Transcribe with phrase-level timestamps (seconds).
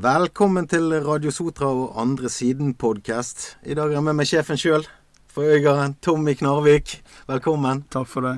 [0.00, 3.58] Velkommen til Radio Sotra og Andre Siden-podkast.
[3.68, 4.86] I dag er jeg med meg sjefen sjøl
[5.28, 6.94] for Øygarden, Tommy Knarvik.
[7.28, 7.82] Velkommen.
[7.92, 8.32] Takk for det.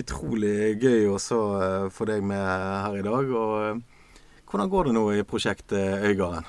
[0.00, 3.28] Utrolig gøy å uh, få deg med her i dag.
[3.36, 4.08] Og uh,
[4.48, 6.48] hvordan går det nå i prosjektet Øygarden?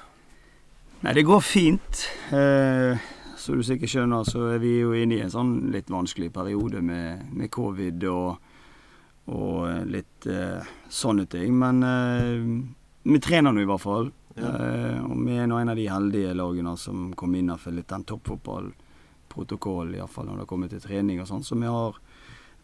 [1.04, 2.08] Nei, det går fint.
[2.32, 2.96] Uh,
[3.36, 6.80] som du sikkert skjønner, så er vi jo inne i en sånn litt vanskelig periode
[6.80, 8.54] med, med covid og,
[9.36, 10.34] og litt
[10.88, 11.60] sånne ting.
[11.60, 11.90] Men
[13.04, 14.16] vi trener nå i hvert fall.
[14.36, 14.50] Ja.
[14.52, 18.04] Uh, og vi er nå en av de heldige lagene som kom innenfor litt den
[18.10, 21.46] toppfotballprotokollen, iallfall når det kommer til trening og sånn.
[21.46, 22.02] Så vi har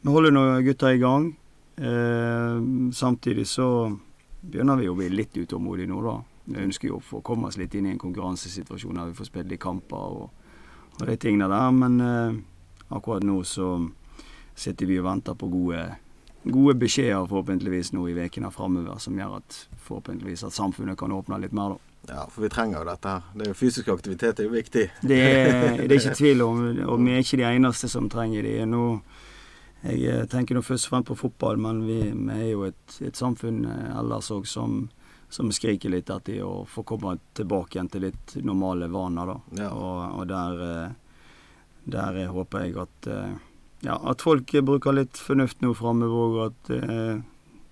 [0.01, 1.29] Vi holder nå gutta i gang.
[1.77, 3.91] Uh, samtidig så
[4.41, 6.15] begynner vi å bli litt utålmodige nå, da.
[6.45, 9.51] Vi ønsker jo å komme oss litt inn i en konkurransesituasjon der vi får spille
[9.53, 10.31] litt kamper og,
[10.97, 11.69] og de tingene der.
[11.71, 12.39] Men uh,
[12.89, 13.75] akkurat nå så
[14.57, 15.85] sitter vi og venter på gode
[16.43, 21.41] gode beskjeder forhåpentligvis nå i ukene framover, som gjør at forhåpentligvis at samfunnet kan åpne
[21.41, 21.75] litt mer.
[21.75, 21.91] da.
[22.09, 23.25] Ja, for vi trenger jo dette her.
[23.35, 24.87] Det er jo Fysisk aktivitet er jo viktig.
[25.01, 25.51] Det er,
[25.87, 28.55] det er ikke tvil om, og vi er ikke de eneste som trenger det.
[28.69, 28.85] Nå,
[29.85, 32.97] jeg eh, tenker nå først og fremst på fotball, men vi, vi er jo et,
[33.05, 34.81] et samfunn eh, ellers òg som,
[35.29, 39.35] som, skriker litt etter å få komme tilbake igjen til litt normale vaner.
[39.35, 39.63] da.
[39.63, 39.71] Ja.
[39.77, 41.23] Og, og der, eh,
[41.97, 43.13] der håper jeg at
[43.81, 47.21] ja, at folk bruker litt fornuft nå framover, og at eh,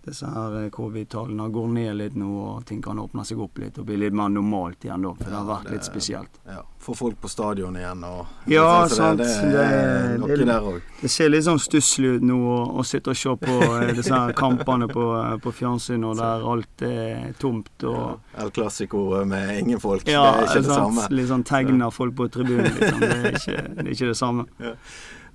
[0.09, 3.77] disse her eh, covid-tallene går ned litt nå, og ting kan åpne seg opp litt
[3.79, 5.11] og bli litt mer normalt igjen, da.
[5.17, 6.39] For ja, det har vært det, litt spesielt.
[6.47, 9.19] Ja, Få folk på stadion igjen og Ja, sant.
[9.19, 10.79] Det, det, er noe der òg.
[11.01, 12.39] Det ser litt sånn stusslig ut nå
[12.79, 16.47] å sitte og se på eh, disse her kampene på, eh, på fjernsyn, og der
[16.53, 18.15] alt er tomt og ja,
[18.45, 20.07] El Clásico med ingen folk.
[20.07, 20.79] Ja, det er ikke det sant?
[20.87, 21.11] samme.
[21.19, 23.03] Litt sånn tegner folk på tribunen, liksom.
[23.03, 24.49] Det er ikke det, er ikke det samme.
[24.63, 24.73] Ja.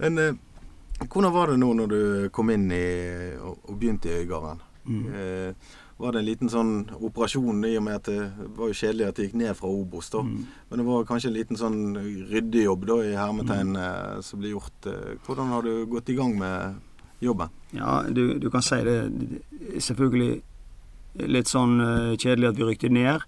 [0.00, 0.18] Men
[1.10, 2.02] hvordan var det nå når du
[2.34, 2.84] kom inn i,
[3.38, 4.62] og, og begynte i Øygarden?
[4.84, 5.02] Mm.
[5.14, 6.72] Eh, var det en liten sånn
[7.06, 10.10] operasjon i og med at det var jo kjedelig at det gikk ned fra Obos,
[10.12, 10.24] da.
[10.26, 10.40] Mm.
[10.70, 11.78] Men det var kanskje en liten sånn
[12.32, 13.84] ryddejobb da, i hermetegn mm.
[13.84, 14.90] Eh, som ble gjort.
[14.90, 17.54] Eh, hvordan har du gått i gang med jobben?
[17.76, 18.98] Ja, du, du kan si det.
[19.82, 20.42] Selvfølgelig
[21.30, 23.22] litt sånn uh, kjedelig at vi rykte ned.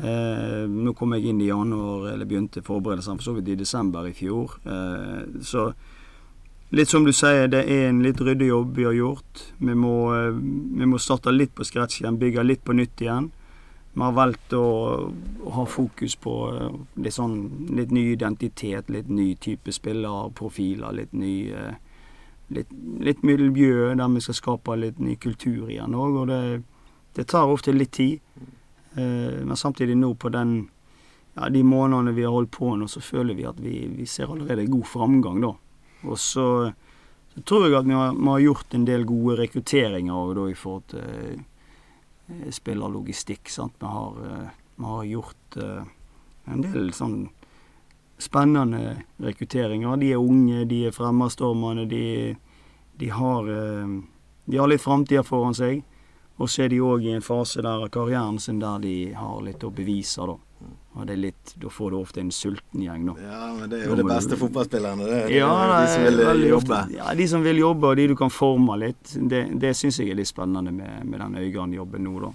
[0.00, 4.06] Eh, nå kom jeg inn i januar, eller begynte forberedelsene for så vidt i desember
[4.08, 4.54] i fjor.
[4.64, 5.70] Eh, så
[6.70, 9.40] Litt som du sier, det er en litt ryddig jobb vi har gjort.
[9.58, 10.30] Vi må, eh,
[10.78, 13.32] vi må starte litt på scratch igjen, bygge litt på nytt igjen.
[13.92, 14.66] Vi har valgt å,
[15.10, 21.12] å ha fokus på eh, litt, sånn, litt ny identitet, litt ny type spillerprofiler, litt
[21.12, 21.74] ny eh,
[22.54, 22.70] litt,
[23.02, 26.20] litt miljø der vi skal skape litt ny kultur igjen òg.
[26.22, 26.62] Og det,
[27.18, 28.22] det, tar ofte litt tid.
[28.94, 30.54] Men samtidig nå på den
[31.34, 34.30] ja, de månedene vi har holdt på nå, så føler vi at vi, vi ser
[34.30, 35.52] allerede god framgang, da.
[36.06, 36.72] Og så,
[37.34, 40.46] så, tror jeg at vi har, vi har, gjort en del gode rekrutteringer og da
[40.48, 41.42] i forhold til
[42.30, 43.50] eh, spillerlogistikk.
[43.52, 43.76] Sant?
[43.80, 45.92] Vi har, eh, vi har gjort eh,
[46.50, 47.18] en del sånn
[48.20, 49.96] spennende rekrutteringer.
[50.00, 52.36] De er unge, de er fremadstormende, de,
[53.00, 53.96] de, har, eh,
[54.44, 55.84] de har litt framtida foran seg.
[56.40, 59.42] Og så er de òg i en fase der av karrieren sin der de har
[59.44, 60.38] litt å bevise, da.
[60.98, 63.14] Og det er litt, Da får du ofte en sulten gjeng, da.
[63.22, 65.20] Ja, men det er jo de beste fotballspillerne, det.
[65.28, 66.56] det ja, de som vil jobbe.
[66.56, 69.12] Ofte, ja, de som vil jobbe, og de du kan forme litt.
[69.14, 72.32] Det, det syns jeg er litt spennende med, med den Øygarden-jobben nå, da.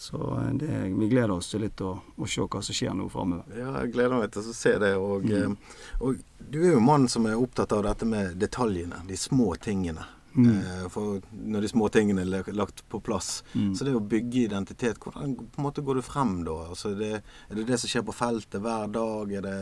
[0.00, 3.10] Så eh, det, vi gleder oss til litt å, å se hva som skjer nå
[3.12, 3.52] framover.
[3.52, 4.94] Ja, jeg gleder meg til å se det.
[4.96, 5.58] Og, mm.
[5.58, 9.20] Eh, og du er jo en mann som er opptatt av dette med detaljene, de
[9.20, 10.08] små tingene.
[10.34, 10.50] Mm.
[10.50, 13.42] Eh, for når de små tingene er lagt på plass.
[13.54, 13.72] Mm.
[13.74, 16.56] Så det å bygge identitet, hvordan på en måte går du frem da?
[16.70, 19.32] Altså det, er det det som skjer på feltet hver dag?
[19.40, 19.56] Er det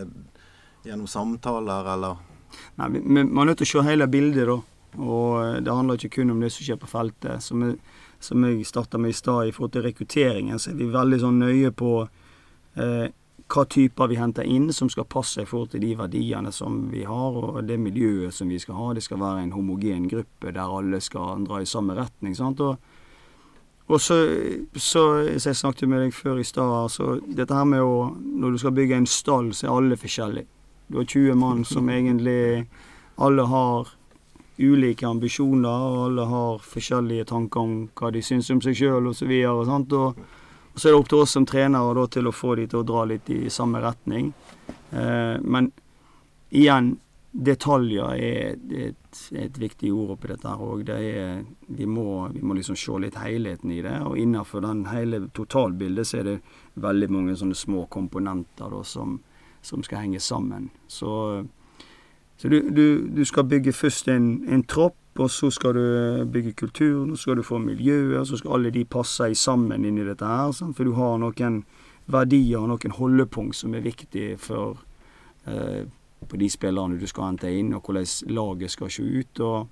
[0.89, 2.19] gjennom samtaler, eller?
[2.81, 4.59] Nei, Man er nødt til å se hele bildet, da.
[4.99, 7.45] Og eh, det handler ikke kun om det som skjer på feltet.
[7.45, 7.79] Som jeg,
[8.21, 11.41] som jeg starta med i stad, i forhold til rekrutteringen, så er vi veldig sånn
[11.45, 13.09] nøye på eh,
[13.49, 17.05] hva typer vi henter inn som skal passe i forhold til de verdiene som vi
[17.09, 18.93] har, og det miljøet som vi skal ha.
[18.95, 22.37] Det skal være en homogen gruppe der alle skal dra i samme retning.
[22.37, 22.77] sant, og
[23.89, 24.17] og så,
[24.77, 25.03] så
[25.41, 28.59] som jeg snakket med deg før i stad, altså, dette her med å Når du
[28.61, 30.47] skal bygge en stall, så er alle forskjellige.
[30.89, 32.67] Du har 20 mann som egentlig
[33.17, 33.89] Alle har
[34.59, 39.31] ulike ambisjoner, og alle har forskjellige tanker om hva de syns om seg sjøl osv.
[39.31, 40.38] Og, så og og
[40.79, 42.87] så er det opp til oss som trenere da, til å få de til å
[42.87, 44.33] dra litt i samme retning.
[44.91, 45.71] Eh, men
[46.51, 46.97] igjen,
[47.31, 48.57] detaljer er
[48.89, 50.89] et, et viktig ord oppi dette her òg.
[51.67, 53.95] Vi, må, vi må liksom se litt helheten i det.
[54.09, 56.39] Og innenfor den hele totalbildet så er det
[56.81, 59.19] veldig mange sånne små komponenter da, som,
[59.63, 60.71] som skal henge sammen.
[60.89, 61.13] Så,
[62.41, 66.53] så du, du, du, skal bygge først en, en tropp og så skal du bygge
[66.53, 70.27] kultur, så skal du få miljøet, så skal alle de passe sammen inn i dette
[70.27, 70.53] her.
[70.53, 70.77] Sant?
[70.77, 71.63] For du har noen
[72.07, 74.79] verdier og noen holdepunkt som er viktig for
[75.47, 75.89] eh,
[76.29, 79.41] på de spillerne du skal hente inn, og hvordan laget skal se ut.
[79.41, 79.69] og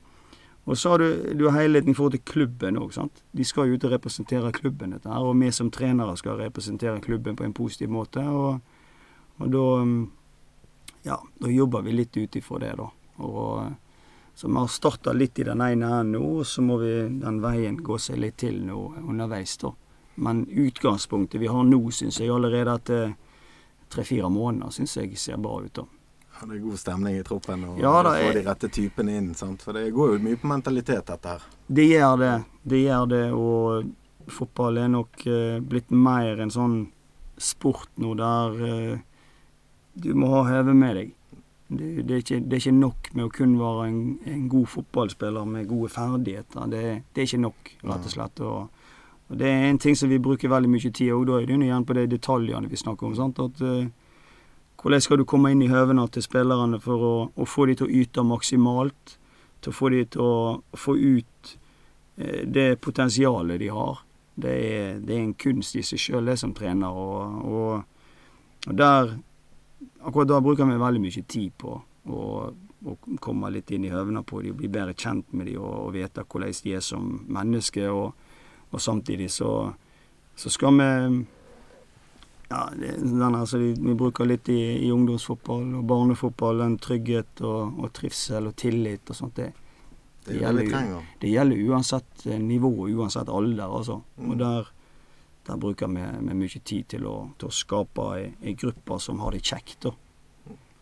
[0.67, 2.97] og så har du, du har helheten i forhold til klubben òg.
[3.31, 5.23] De skal jo ut og representere klubben, dette her.
[5.23, 8.21] Og vi som trenere skal representere klubben på en positiv måte.
[8.21, 8.59] Og,
[9.39, 9.67] og da
[11.07, 12.89] Ja, da jobber vi litt ut ifra det, da.
[13.23, 13.75] Og,
[14.37, 17.39] så vi har starta litt i den ene enden nå, og så må vi den
[17.41, 19.71] veien gå seg litt til nå underveis, da.
[20.21, 23.15] Men utgangspunktet vi har nå, syns jeg allerede etter
[23.93, 25.87] tre-fire måneder, syns jeg ser bra ut, da.
[26.37, 29.33] Ja, det er god stemning i troppen og ja, da, få de rette typene inn.
[29.39, 29.65] Sant?
[29.65, 31.47] For det går jo mye på mentalitet, dette her.
[31.67, 32.33] Det gjør det.
[32.61, 36.81] Det gjør det, og fotball er nok uh, blitt mer en sånn
[37.41, 39.05] sport nå der uh,
[39.97, 41.17] du må ha høve med deg.
[41.69, 44.69] Det, det, er ikke, det, er ikke, nok med å kun være en, en god
[44.71, 46.69] fotballspiller med gode ferdigheter.
[46.71, 48.43] Det, det, er ikke nok, rett og slett.
[48.47, 48.87] Og,
[49.27, 51.59] og det er en ting som vi bruker veldig mye tid og da er det
[51.59, 53.17] igjen på de detaljene vi snakker om.
[53.19, 53.89] sant, at uh,
[54.83, 57.89] hvordan skal du komme inn i høvene til spillerne for å, å, få dem til
[57.89, 59.17] å yte maksimalt?
[59.65, 61.55] Til å få dem til å få ut
[62.23, 64.05] uh, det potensialet de har.
[64.37, 66.95] Det er, det er, en kunst i seg sjøl, det som trener.
[66.95, 68.13] Og, og,
[68.69, 69.17] og, der
[70.07, 72.21] Akkurat da bruker vi veldig mye tid på å,
[72.87, 75.95] å komme litt inn i høvene på dem, bli bedre kjent med dem og, og
[75.97, 77.09] vite hvordan de er som
[77.39, 77.91] mennesker.
[77.93, 78.29] Og,
[78.71, 79.51] og samtidig så,
[80.37, 80.91] så skal vi
[82.49, 87.81] ja, det, den, altså, vi bruker litt i, i, ungdomsfotball og barnefotball, den trygghet og,
[87.83, 89.41] og trivsel og tillit og sånt.
[89.41, 89.51] Det,
[90.29, 93.99] det, gjelder, det, gjelder, uansett eh, nivå og uansett alder, altså.
[94.17, 94.31] Mm.
[94.31, 94.71] Og der,
[95.47, 99.37] der bruker vi, vi, mye tid til å, til å skape ei, gruppe som har
[99.37, 99.87] det kjekt.
[99.87, 99.95] Da.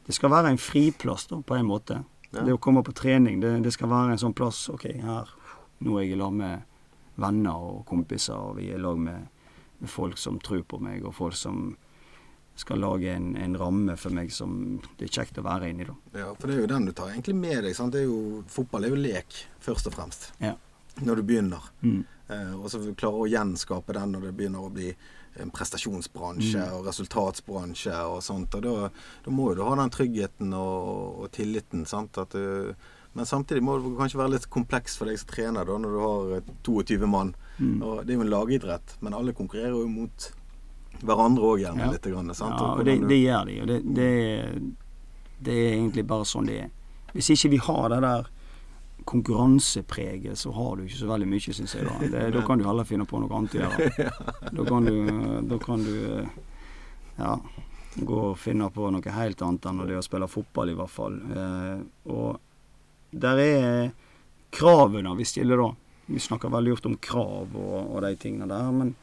[0.06, 2.00] Det skal være en friplass, da, på en måte.
[2.31, 2.43] Ja.
[2.43, 5.31] Det å komme på trening, det, det, skal være en sånn plass OK, her
[5.84, 6.70] nå er jeg i lag med
[7.20, 9.31] venner og kompiser, og vi er i lag med
[9.84, 11.75] med folk som tror på meg, og folk som
[12.56, 15.84] skal lage en, en, ramme for meg som det er kjekt å være inni.
[15.88, 15.96] da.
[16.14, 17.75] Ja, for det er jo den du tar egentlig med deg.
[17.76, 17.96] sant?
[17.99, 20.28] Er jo, fotball er jo lek, først og fremst.
[20.40, 20.55] Ja.
[21.02, 21.67] Når du begynner.
[21.82, 22.05] Mm.
[22.29, 24.91] Eh, og så klare å gjenskape den når det begynner å bli
[25.43, 26.75] en prestasjonsbransje mm.
[26.76, 28.55] og resultatsbransje og sånt.
[28.55, 28.91] Og da,
[29.25, 31.85] da, må du ha den tryggheten og, og tilliten.
[31.85, 32.75] du
[33.15, 35.99] men samtidig må det kanskje være litt kompleks for deg som trener da, når du
[36.03, 37.35] har 22 eh, mann.
[37.59, 37.76] Mm.
[37.82, 40.31] Og det er jo en lagidrett, men alle konkurrerer jo mot
[41.05, 41.93] hverandre òg gjerne ja.
[41.94, 42.09] litt.
[42.11, 42.59] Grann, sant?
[42.59, 43.59] Ja, og det, det, gjør de.
[43.62, 44.09] Og det, det,
[45.38, 46.73] det, er egentlig bare sånn det er.
[47.15, 48.31] Hvis ikke vi har det der
[49.05, 51.87] konkurransepreget, så har du ikke så veldig mye, syns jeg.
[51.87, 52.09] Da.
[52.12, 54.11] Det, da kan du heller finne på noe annet å gjøre.
[54.56, 54.97] Da kan du,
[55.51, 55.95] da kan du
[57.19, 57.35] ja,
[57.95, 61.19] gå og finne på noe helt annet enn det å spille fotball, i hvert fall.
[61.37, 61.79] Eh,
[62.11, 63.93] og der er
[64.55, 65.71] kravene vi stiller da.
[66.06, 68.73] Vi snakker veldig ofte om krav og, og de tingene der.
[68.75, 68.95] Men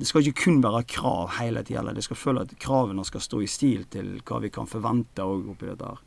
[0.00, 1.92] det skal ikke kun være krav hele tida.
[1.92, 5.50] Det skal føle at kravene skal stå i stil til hva vi kan forvente òg
[5.52, 5.90] oppi dette.
[5.90, 6.06] her.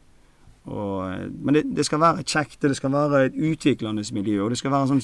[0.66, 4.44] Og, men det, det, skal være kjekt, det skal være et utviklende miljø.
[4.44, 5.04] Og det skal være sånn,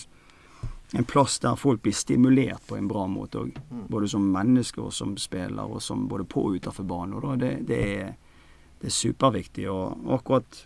[1.00, 3.60] en plass der folk blir stimulert på en bra måte òg.
[3.70, 3.86] Mm.
[3.92, 7.40] Både som mennesker og som spiller, og som både på og utenfor banen.
[7.42, 8.12] Det, det, er,
[8.82, 9.70] det er superviktig.
[9.70, 10.66] Og akkurat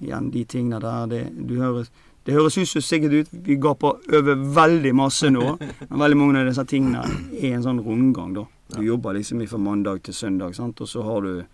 [0.00, 1.06] igjen de tingene der.
[1.10, 1.90] Det, høres,
[2.26, 5.56] det høres ut som sikkert ut vi gaper over veldig masse nå.
[5.88, 7.04] Men veldig mange av disse tingene
[7.36, 8.46] er en sånn rundgang, da.
[8.74, 10.80] Du jobber liksom fra mandag til søndag, sant?
[10.82, 11.44] og så har du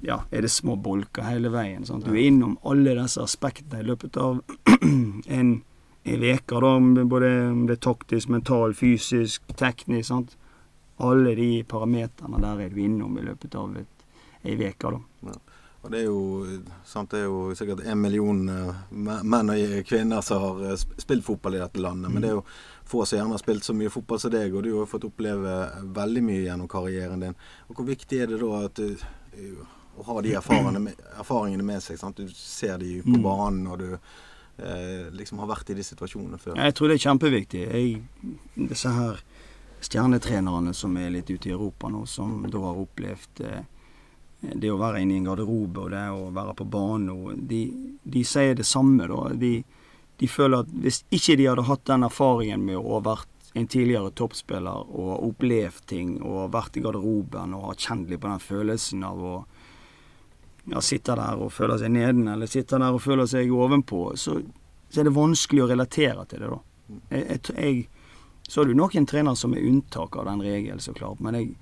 [0.00, 1.86] ja, er det små bolker hele veien.
[1.86, 2.04] Sant?
[2.04, 4.42] Du er innom alle disse aspektene i løpet av
[5.38, 5.52] en,
[6.04, 6.60] uke.
[7.08, 10.08] Både om det er taktisk, mental, fysisk, teknisk.
[10.08, 10.36] Sant?
[10.96, 14.98] Alle de parameterne der er du innom i løpet av ei uke.
[15.26, 15.36] Ja.
[15.86, 20.24] Og det er jo, sant, det er jo sikkert en million uh, menn og kvinner
[20.24, 22.10] som har uh, spilt fotball i dette landet.
[22.10, 22.42] Men det er jo
[22.90, 25.06] få som gjerne har spilt så mye fotball som deg, og du har jo fått
[25.06, 25.54] oppleve
[25.94, 27.38] veldig mye gjennom karrieren din.
[27.68, 29.06] Og Hvor viktig er det da at du,
[29.96, 30.36] uh, å ha de
[30.78, 31.98] med, erfaringene med seg?
[32.00, 32.20] Sant?
[32.20, 33.22] Du ser de på mm.
[33.24, 33.98] banen, og du
[35.12, 36.54] liksom har vært i de situasjonene før.
[36.56, 37.64] Jeg tror det er kjempeviktig.
[37.68, 39.18] Jeg, disse her
[39.80, 43.64] stjernetrenerne som er litt ute i Europa nå, som da har opplevd eh,
[44.40, 47.62] det å være inne i en garderobe og det å være på banen de,
[48.02, 49.30] de, sier det samme, da.
[49.34, 49.54] De,
[50.20, 53.68] de, føler at hvis ikke de hadde hatt den erfaringen med å ha vært en
[53.72, 58.44] tidligere toppspiller og opplevd ting og vært i garderoben og har kjent litt på den
[58.44, 59.36] følelsen av å
[60.70, 64.38] ja, sitter der og føler seg neden, eller sitter der og føler seg ovenpå, så,
[64.90, 66.60] så er det vanskelig å relatere til det, da.
[67.10, 67.86] Jeg, jeg,
[68.46, 71.38] så er det jo noen trenere som er unntak av den regelen, så klart, men
[71.38, 71.54] jeg,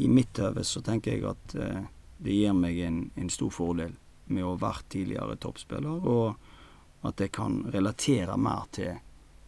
[0.00, 1.82] i mitt øve så tenker jeg at eh,
[2.20, 3.94] det gir meg en, en, stor fordel
[4.30, 8.98] med å ha vært tidligere toppspiller, og at jeg kan relatere mer til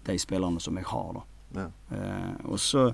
[0.06, 1.18] de spillerne som jeg har.
[1.18, 1.24] da.
[1.52, 1.66] Ja.
[1.96, 2.90] Eh, og så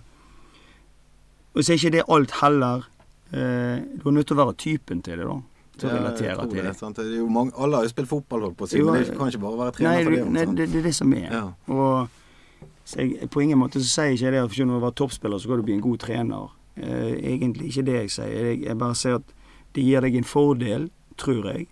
[1.59, 2.85] og så er ikke det alt heller.
[3.33, 5.39] Eh, du er nødt til å være typen til det, da.
[5.87, 6.65] Å relatere til det.
[6.67, 6.75] det.
[6.79, 6.97] Sant?
[6.99, 9.17] Det er jo mange, alle har jo spilt fotball, holdt på å si, men det
[9.17, 10.33] kan ikke bare være Nei, trener for det.
[10.35, 11.29] nei det, det er det som er.
[11.31, 11.45] Ja.
[11.71, 14.95] Og jeg, på ingen måte så sier jeg ikke det at selv når du var
[14.99, 16.55] toppspiller, så kan du bli en god trener.
[16.79, 18.31] Eh, egentlig ikke det jeg sier.
[18.51, 19.35] Jeg, jeg bare ser at
[19.77, 20.89] det gir deg en fordel,
[21.21, 21.67] tror jeg.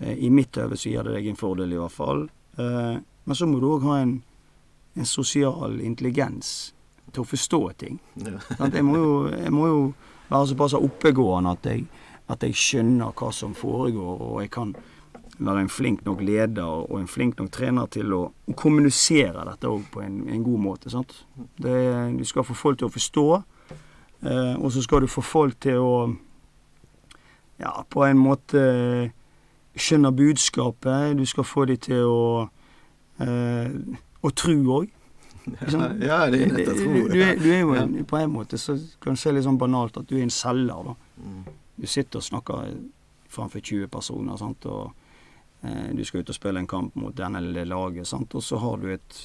[0.00, 2.28] Eh, I mitt øve så gir det deg en fordel, i hvert fall.
[2.58, 2.94] Eh,
[3.24, 4.16] men så må du òg ha en,
[4.98, 6.72] en sosial intelligens
[7.12, 7.98] til å forstå ting.
[8.22, 8.38] Ja.
[8.68, 9.80] Jeg, må jo, jeg må jo
[10.30, 11.84] være såpass oppegående at jeg,
[12.30, 14.74] at jeg skjønner hva som foregår, og jeg kan
[15.42, 18.20] være en flink nok leder og en flink nok trener til å
[18.56, 20.92] kommunisere dette òg på en, en god måte.
[20.92, 21.14] Sant?
[21.58, 21.74] Det,
[22.18, 23.26] du skal få folk til å forstå,
[24.28, 25.96] eh, og så skal du få folk til å
[27.62, 28.62] ja, på en måte
[29.78, 31.16] skjønne budskapet.
[31.18, 32.24] Du skal få dem til å
[33.22, 33.70] eh,
[34.22, 34.90] å tro òg.
[35.42, 37.06] Liksom, ja, det er nettopp tro.
[37.10, 39.98] du, du er jo en, På en måte så kan det se litt sånn banalt
[39.98, 40.92] at du er en selger.
[40.92, 40.94] da.
[41.22, 41.42] Mm.
[41.82, 42.76] Du sitter og snakker
[43.32, 44.66] framfor 20 personer, sant?
[44.70, 44.92] og
[45.66, 48.34] eh, du skal ut og spille en kamp mot denne lille laget, sant?
[48.38, 49.22] og så har du et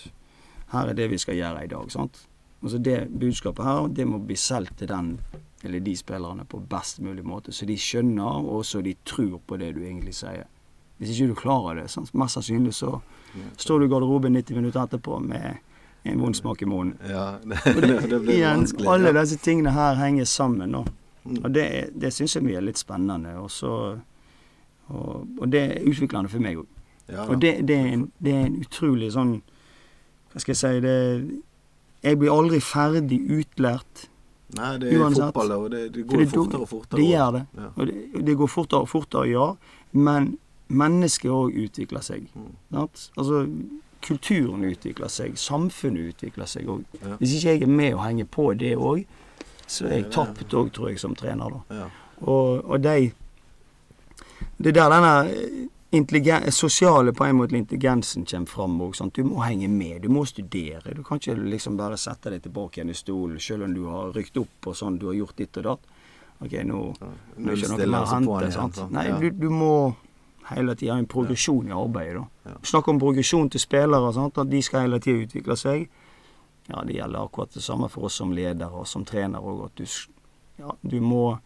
[0.68, 1.92] Her er det vi skal gjøre i dag.
[1.92, 2.18] sant?
[2.64, 5.20] Altså Det budskapet her, det må bli solgt til den
[5.64, 9.58] eller de spillerne på best mulig måte, så de skjønner, og så de tror på
[9.58, 10.46] det du egentlig sier.
[10.98, 12.14] Hvis ikke du klarer det, sant?
[12.14, 13.00] mest sannsynlig så
[13.58, 15.58] står du i garderoben 90 minutter etterpå med
[16.04, 16.98] en vond smak i munnen.
[17.10, 18.90] Ja, det, det, det blir vanskelig.
[18.90, 20.72] alle disse tingene her henger sammen.
[20.72, 20.86] nå.
[21.43, 21.65] Og det,
[22.01, 23.34] det syns jeg er litt spennende.
[23.41, 23.72] Også,
[24.88, 26.67] og, og det er utviklende for meg òg.
[27.07, 29.38] Ja, Og det, det, er en, det er en utrolig sånn
[30.34, 30.96] Hva skal jeg si det,
[32.03, 34.10] Jeg blir aldri ferdig utlært.
[34.57, 35.24] Nei, det er Uansett.
[35.29, 37.00] fotball, og det, det går det- fortere og fortere.
[37.00, 37.41] Det gjør det.
[37.57, 37.69] Ja.
[37.75, 39.48] Og det, det går fortere og fortere, ja.
[39.91, 40.27] Men
[40.67, 42.27] mennesket òg utvikler seg.
[42.36, 42.51] Mm.
[42.75, 43.41] Altså,
[44.03, 45.36] kulturen utvikler seg.
[45.39, 46.84] Samfunnet utvikler seg òg.
[47.01, 47.15] Ja.
[47.19, 49.05] Hvis ikke jeg er med og henger på det òg,
[49.67, 51.57] så jeg tapte òg, tror jeg, som trener.
[51.57, 51.81] da.
[51.81, 51.88] Ja.
[52.21, 53.12] Og, og de
[54.57, 54.89] Det er der
[55.91, 59.12] denne sosiale på en måte intelligensen kommer fram òg.
[59.13, 60.01] Du må henge med.
[60.01, 60.93] Du må studere.
[60.95, 64.12] Du kan ikke liksom bare sette deg tilbake igjen i stolen selv om du har
[64.15, 65.79] rykt opp og sånn, du har gjort ditt og datt.
[66.39, 66.81] Ok, nå,
[67.38, 68.51] nå er ikke noe mer å hente.
[68.51, 68.75] sant?
[68.75, 68.91] sant?
[68.93, 69.95] Nei, du, du må
[70.51, 72.21] hele tida ha en progresjon i arbeidet.
[72.21, 72.51] da.
[72.51, 72.57] Ja.
[72.63, 74.38] Snakk om progresjon til spillere, sant?
[74.38, 75.88] at de skal hele tida utvikle seg.
[76.67, 79.65] Ja, Det gjelder akkurat det samme for oss som ledere og som trener òg.
[79.65, 79.86] At du,
[80.59, 81.39] ja, du må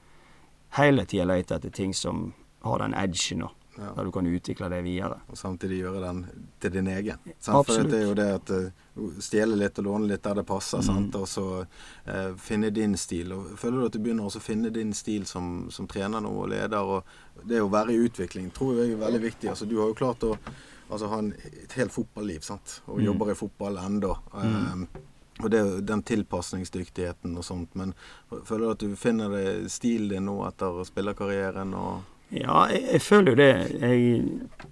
[0.78, 3.94] hele tida lete etter ting som har den edgen, da, Ja.
[3.96, 5.20] der du kan utvikle det videre.
[5.30, 6.26] Og samtidig gjøre den
[6.60, 7.18] til din egen.
[7.40, 7.68] Sant?
[7.68, 8.72] For det er jo det at eh,
[9.20, 10.84] stjele litt og låne litt der det passer, Mm.
[10.84, 11.16] sant?
[11.16, 11.66] og så
[12.08, 13.32] eh, finne din stil.
[13.34, 16.50] Og føler du at du begynner å finne din stil som, som trener nå og
[16.50, 16.78] leder?
[16.82, 17.04] og
[17.46, 19.50] Det å være i utvikling tror jeg er veldig viktig.
[19.50, 20.38] Altså, du har jo klart å
[20.92, 22.82] altså, ha en, et helt fotballiv, sant?
[22.88, 23.06] og Mm.
[23.06, 24.18] jobber i fotball ennå.
[24.34, 24.88] Mm.
[25.44, 27.76] Og det er jo den tilpasningsdyktigheten og sånt.
[27.80, 27.94] Men
[28.30, 31.74] føler du at du finner det stilen din nå etter spillerkarrieren?
[31.74, 33.52] og Ja, jeg, jeg føler jo det.
[33.82, 34.24] Jeg,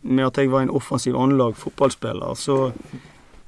[0.02, 2.72] med at jeg var en offensiv anlagt fotballspiller, så,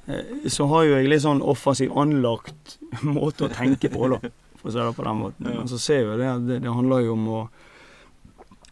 [0.06, 2.78] eh, så har jo jeg litt sånn offensiv anlagt
[3.16, 4.22] måte å tenke på, da.
[4.60, 5.52] For å si det på den måten.
[5.56, 7.42] Men så ser jo det at det, det handler jo om å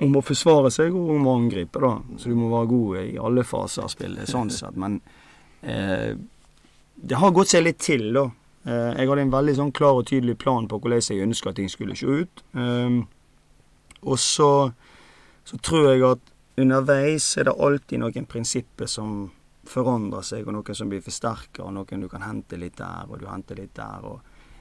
[0.01, 1.93] om å forsvare seg og om å angripe, da.
[2.17, 4.77] Så du må være god i alle faser av spillet, sånn sett.
[4.81, 4.97] Men
[5.61, 6.15] eh,
[6.95, 8.27] det har gått seg litt til, da.
[8.65, 11.71] Eh, jeg hadde en veldig sånn klar og tydelig plan på hvordan jeg ønska ting
[11.73, 12.43] skulle se ut.
[12.53, 13.03] Um,
[14.01, 14.71] og så,
[15.49, 19.31] så tror jeg at underveis er det alltid noen prinsipper som
[19.71, 23.21] forandrer seg, og noen som blir forsterka, og noen du kan hente litt der, og
[23.21, 24.05] du henter litt der.
[24.05, 24.21] og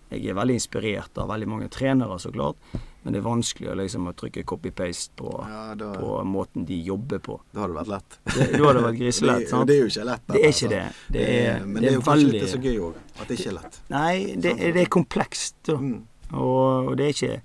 [0.10, 2.58] jeg er veldig inspirert av veldig mange trenere, så klart,
[3.03, 7.22] men det er vanskelig liksom å trykke copy-paste på, Ja, da, på måten de jobber
[7.24, 7.38] på.
[7.53, 8.18] da hadde det vært lett.
[8.25, 9.46] Det, da hadde det vært griselett.
[9.51, 9.68] Sant?
[9.70, 10.25] det er jo ikke lett.
[10.27, 10.82] Det er ikke det.
[10.89, 11.13] altså.
[11.15, 13.50] Det er, men det det er jo kanskje litt så gøy òg, at det ikke
[13.53, 13.79] er lett.
[13.94, 15.56] Nei, det, det er komplekst.
[15.70, 15.77] Da.
[15.79, 15.96] Mm.
[16.34, 17.39] Og, og det er ikke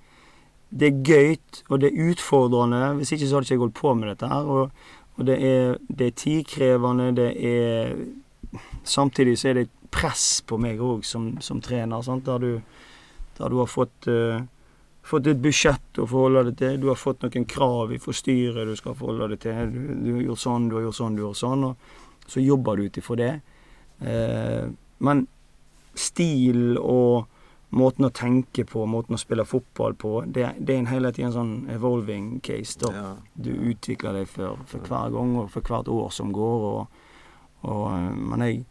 [0.75, 1.37] Det er gøy,
[1.69, 2.81] og det er utfordrende.
[2.99, 4.49] Hvis ikke så hadde jeg ikke gått holdt på med dette her.
[4.57, 4.71] Og,
[5.15, 7.95] og det, er, det er tidkrevende, det er
[8.83, 12.25] Samtidig så er det press på meg òg som, som trener, sant?
[12.27, 12.61] der du,
[13.37, 14.43] der du har fått eh,
[15.05, 16.79] fått et budsjett å forholde deg til.
[16.81, 19.69] Du har fått noen krav fra styret du skal forholde deg til.
[19.73, 21.67] Du, du har gjort sånn, du har gjort sånn, du har gjort sånn.
[21.69, 23.31] Og så jobber du ut ifra det.
[24.01, 24.65] Eh,
[25.05, 25.25] men
[25.95, 27.31] stil og
[27.75, 31.33] måten å tenke på, måten å spille fotball på, det, det er en hele tiden
[31.35, 32.79] sånn evolving case.
[32.81, 32.91] da.
[32.95, 33.09] Ja.
[33.33, 36.65] Du utvikler deg for, for hver gang og for hvert år som går.
[36.71, 37.03] Og,
[37.67, 38.63] og, eh, men jeg,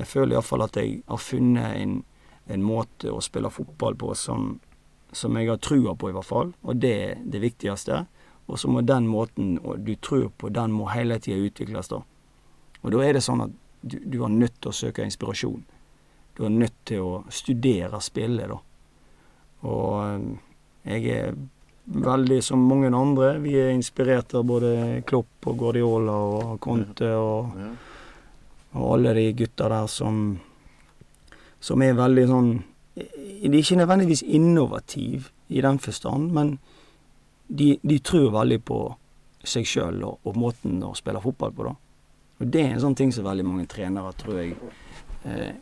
[0.00, 1.96] jeg føler iallfall at jeg har funnet en,
[2.50, 4.56] en måte å spille fotball på som,
[5.12, 6.52] som jeg har trua på, i hvert fall.
[6.62, 8.04] Og det er det viktigste.
[8.46, 9.54] Og så må den måten
[9.84, 12.02] du tror på, den må hele tida utvikles, da.
[12.82, 15.62] Og da er det sånn at du, du er nødt til å søke inspirasjon.
[16.36, 18.58] Du er nødt til å studere spillet, da.
[19.68, 21.36] Og eh, jeg er
[22.02, 23.36] veldig som mange andre.
[23.42, 27.60] Vi er inspirert av både Klopp og Guardiola og Conte og,
[28.72, 30.24] og alle de gutta der som
[31.62, 32.52] som er veldig sånn
[32.94, 36.58] De er ikke nødvendigvis innovativ i den forstand, men
[37.48, 38.80] de, de tror veldig på
[39.44, 41.74] seg sjøl og, og måten å spille fotball på, da.
[42.42, 44.56] Og det er en sånn ting som veldig mange trenere, tror jeg,
[45.28, 45.52] eh,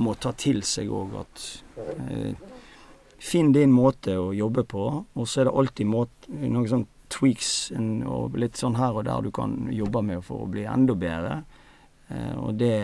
[0.00, 1.46] må ta til seg òg, at
[2.08, 2.48] eh,
[3.22, 4.84] Finn din måte å jobbe på,
[5.14, 9.04] og så er det alltid måte, noen sånn tweaks en, og litt sånn her og
[9.06, 11.36] der du kan jobbe med for å bli enda bedre.
[12.08, 12.74] Eh, og det,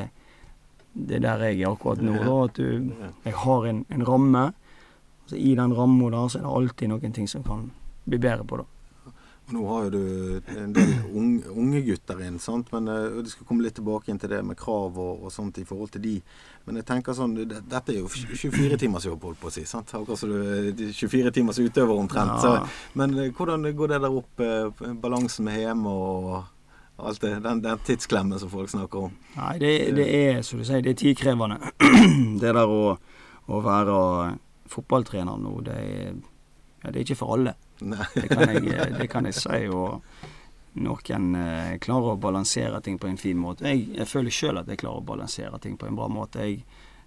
[1.06, 2.16] det er der jeg er akkurat nå.
[2.18, 4.48] Da, at du, jeg har en, en ramme.
[5.26, 7.70] så I den ramma der så er det alltid noen ting som kan
[8.08, 8.62] bli bedre på.
[8.62, 8.66] da.
[9.48, 12.68] Nå har jo du en del unge, unge gutter inn, sant?
[12.74, 15.56] men uh, du skal komme litt tilbake inn til det med krav og, og sånt
[15.62, 16.16] i forhold til de.
[16.66, 19.64] Men jeg tenker sånn, det, dette er jo 24 timers jobb, holdt på å si.
[19.68, 19.94] sant?
[19.96, 22.34] Akkurat som du er 24 timers utøver omtrent.
[22.44, 22.58] Ja.
[22.60, 26.30] Så, men uh, hvordan går det der opp, uh, balansen med hjemme og
[26.98, 29.14] alt det, den, den tidsklemmen som folk snakker om?
[29.36, 31.58] Nei, det, det er som du sier, det er tidkrevende.
[32.42, 32.96] det der å,
[33.46, 34.00] å være
[34.68, 36.18] fotballtrener nå, det er,
[36.82, 37.54] ja, det er ikke for alle.
[37.78, 39.60] Det kan jeg, det kan jeg si.
[39.70, 40.02] Og
[40.82, 43.68] noen eh, klarer å balansere ting på en fin måte.
[43.70, 46.44] Jeg, jeg føler sjøl at jeg klarer å balansere ting på en bra måte.
[46.44, 46.64] Jeg,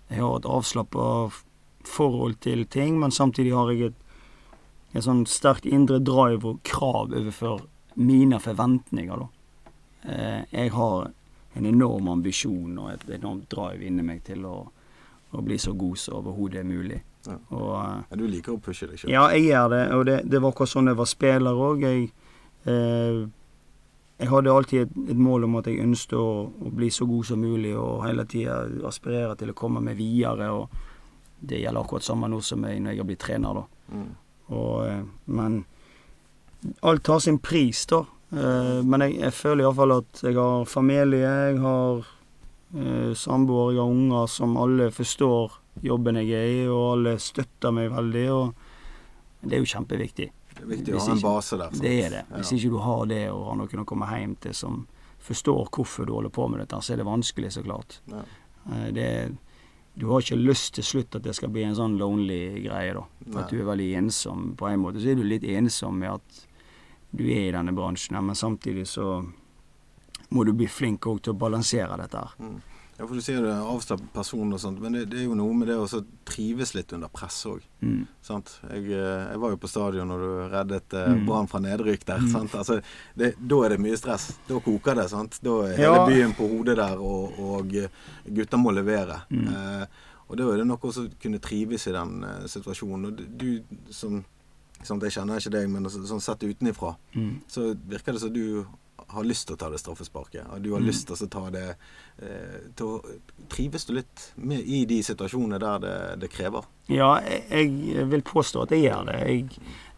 [0.08, 1.10] jeg har et avslappa
[1.88, 4.00] forhold til ting, men samtidig har jeg et,
[4.96, 7.66] et sånn sterkt indre drive og krav overfor
[8.00, 9.41] mine forventninger, da.
[10.06, 11.12] Eh, jeg har
[11.56, 14.56] en enorm ambisjon og et enormt drive inni meg til å,
[15.32, 17.02] å bli så god som overhodet er mulig.
[17.28, 17.36] Ja.
[17.54, 19.12] Og eh, Ja, du liker å pushe deg sjøl?
[19.14, 21.84] ja, jeg gjør det, og det, det var akkurat sånn jeg var spiller òg.
[21.86, 22.08] Jeg,
[22.66, 23.20] eh,
[24.22, 27.26] jeg hadde alltid et, et mål om at jeg ønsket å, å bli så god
[27.30, 30.50] som mulig og hele tida aspirere til å komme meg videre.
[30.54, 30.70] og
[31.42, 33.62] Det gjelder akkurat samme nå som jeg, når jeg har blitt trener.
[33.62, 33.96] da.
[33.98, 34.10] Mm.
[34.52, 35.62] Og, eh, men
[36.86, 38.04] alt har sin pris, da.
[38.32, 41.20] Eh, men jeg, jeg føler iallfall at jeg har familie,
[41.52, 42.06] jeg har
[42.76, 47.72] eh, samboer, jeg har unger som alle forstår jobben jeg er i, og alle støtter
[47.76, 48.26] meg veldig.
[48.32, 48.54] og
[49.44, 50.30] Det er jo kjempeviktig.
[50.52, 51.70] Det er viktig å ha en base der.
[51.72, 51.82] sant?
[51.84, 52.24] Det er det.
[52.36, 54.82] Hvis ikke du har det og har noen å komme hjem til som
[55.22, 58.00] forstår hvorfor du holder på med dette, så er det vanskelig, så klart.
[58.12, 58.24] Ja.
[58.72, 59.08] Eh, Det,
[60.00, 63.04] du har ikke lyst til slutt at det skal bli en sånn lonely greie, da.
[63.42, 64.54] At du er veldig ensom.
[64.58, 66.46] På en måte så er du litt ensom med at
[67.12, 69.22] du er i denne bransjen, men samtidig så
[70.32, 72.36] må du bli flink til å balansere dette her.
[72.40, 72.60] Mm.
[73.00, 75.24] Ja, for du sier du er en avslappet person og sånt, men det, det er
[75.26, 75.88] jo noe med det å
[76.30, 77.64] trives litt under press òg.
[77.82, 78.04] Mm.
[78.30, 81.24] Jeg, eh, jeg var jo på stadion når du reddet eh, Mm.
[81.26, 82.28] Brann fra nedrykk der.
[82.30, 82.54] Sant?
[82.60, 82.78] Altså,
[83.18, 84.28] det, da er det mye stress.
[84.48, 85.08] Da koker det.
[85.10, 85.40] sant?
[85.42, 85.96] Da er Ja.
[85.96, 87.90] hele byen på hodet der, og, og eh,
[88.30, 89.24] gutta må levere.
[89.34, 89.48] Mm.
[89.50, 89.86] Eh,
[90.30, 93.10] og da er det noe å kunne trives i den eh, situasjonen.
[93.10, 94.22] Og du som
[94.84, 97.42] sant, Jeg kjenner ikke deg, men altså, sånn sett utenifra, Mm.
[97.48, 98.66] så virker det som du
[99.12, 100.46] har lyst til å ta det straffesparket.
[100.54, 100.86] Og du har Mm.
[100.88, 101.76] lyst til å ta det
[102.22, 103.02] eh, til å,
[103.50, 106.64] Trives du litt med, i de situasjonene der det, det krever?
[106.88, 109.18] Ja, jeg, jeg vil påstå at jeg gjør det.
[109.28, 109.50] Jeg,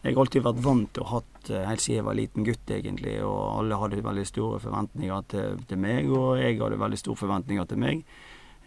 [0.02, 1.20] jeg har alltid vært vant til å ha
[1.50, 3.22] eh, helt siden jeg var liten gutt, egentlig.
[3.22, 7.68] Og alle hadde veldig store forventninger til, til meg, og jeg hadde veldig store forventninger
[7.68, 8.04] til meg.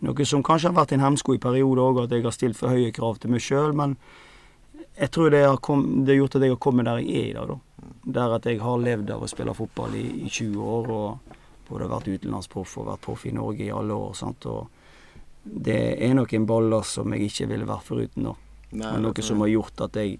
[0.01, 2.69] Noe som kanskje har vært en hemsko i perioder òg, at jeg har stilt for
[2.69, 3.73] høye krav til meg sjøl.
[3.73, 3.97] Men
[4.97, 7.27] jeg tror det har, kom, det har gjort at jeg har kommet der jeg er
[7.29, 7.57] i dag, da.
[8.17, 11.35] Der at jeg har levd av å spille fotball i, i 20 år, og
[11.67, 14.15] både vært utenlandsproff og vært proff i Norge i alle år.
[14.17, 14.67] sant, og
[15.43, 18.33] det er noen baller som jeg ikke ville vært foruten nå.
[18.71, 20.17] Nei, Men noe som har gjort at jeg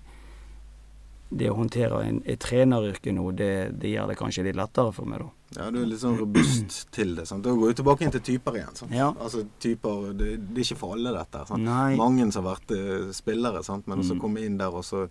[1.27, 5.09] Det å håndtere en, et treneryrke nå, det, det gjør det kanskje litt lettere for
[5.11, 5.36] meg, da.
[5.55, 7.23] Ja, du er litt sånn robust til det.
[7.29, 7.45] sant?
[7.45, 8.73] Da går vi tilbake inn til typer igjen.
[8.75, 8.91] sant?
[8.91, 9.13] Ja.
[9.15, 11.43] Altså typer, det, det er ikke for alle dette.
[11.47, 11.63] sant?
[11.63, 11.95] Nei.
[11.95, 13.87] Mange som har vært eh, spillere, sant?
[13.87, 14.11] men mm.
[14.11, 15.05] å komme inn der og så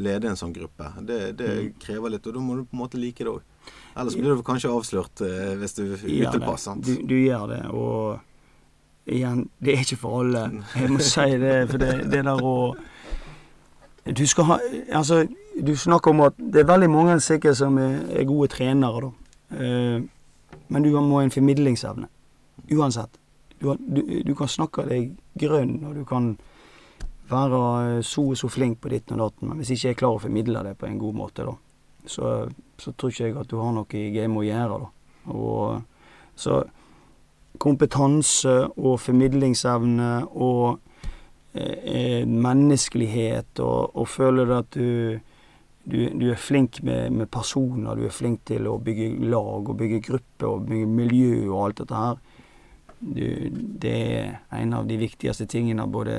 [0.00, 0.88] lede en sånn gruppe.
[1.04, 1.72] Det, det Mm.
[1.78, 3.42] krever litt, og da må du på en måte like det òg.
[3.94, 6.64] Ellers blir du kanskje avslørt eh, hvis du er utilpass.
[6.70, 6.88] sant?
[6.88, 10.46] Du, du gjør det, og igjen, det er ikke for alle.
[10.78, 12.56] Jeg må si det, for det, det der å
[14.08, 14.56] Du skal ha
[14.98, 15.26] Altså,
[15.60, 19.10] du snakker om at det er veldig mange sikkert som er, er gode trenere, da.
[19.52, 20.04] Eh,
[20.68, 22.08] men du må ha en formidlingsevne.
[22.72, 23.18] Uansett.
[23.58, 26.32] Du, du, du kan snakke deg grønn, og du kan
[27.30, 27.62] være
[27.98, 30.24] eh, så og så flink på ditt og datten, men hvis ikke jeg klarer å
[30.26, 31.54] formidle det på en god måte, da,
[32.06, 32.32] så,
[32.78, 34.90] så tror ikke jeg at du har noe i gamet å gjøre, da.
[35.32, 36.06] Og,
[36.42, 36.62] så
[37.62, 40.80] kompetanse og formidlingsevne og
[41.54, 45.20] eh, eh, menneskelighet og, og føler at du,
[45.84, 49.78] du, du er flink med, med personer, du er flink til å bygge lag og
[49.80, 52.20] bygge grupper og bygge miljø og alt dette her.
[53.02, 53.24] Du,
[53.82, 56.14] det er en av de viktigste tingene både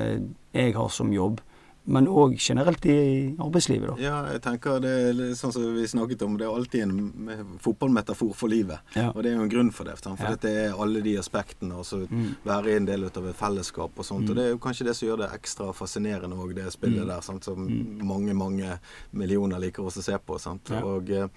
[0.52, 1.40] jeg har som jobb,
[1.86, 3.94] men òg generelt i arbeidslivet, da.
[4.00, 8.34] Ja, jeg tenker det er sånn som vi snakket om, det er alltid en fotballmetafor
[8.34, 8.78] for livet.
[8.96, 9.10] Ja.
[9.14, 9.98] Og det er jo en grunn for det.
[10.00, 10.30] For Ja.
[10.30, 12.36] dette er alle de aspektene, Altså Mm.
[12.44, 14.30] være en del av et fellesskap og sånt.
[14.30, 17.06] Og det er jo kanskje det som gjør det ekstra fascinerende òg, det spillet Mm.
[17.08, 17.44] der, sant?
[17.44, 18.02] som Mm.
[18.02, 18.78] mange, mange
[19.12, 20.40] millioner liker også å se på.
[20.40, 20.70] Sant?
[20.70, 20.80] Ja.
[20.82, 21.28] Og eh,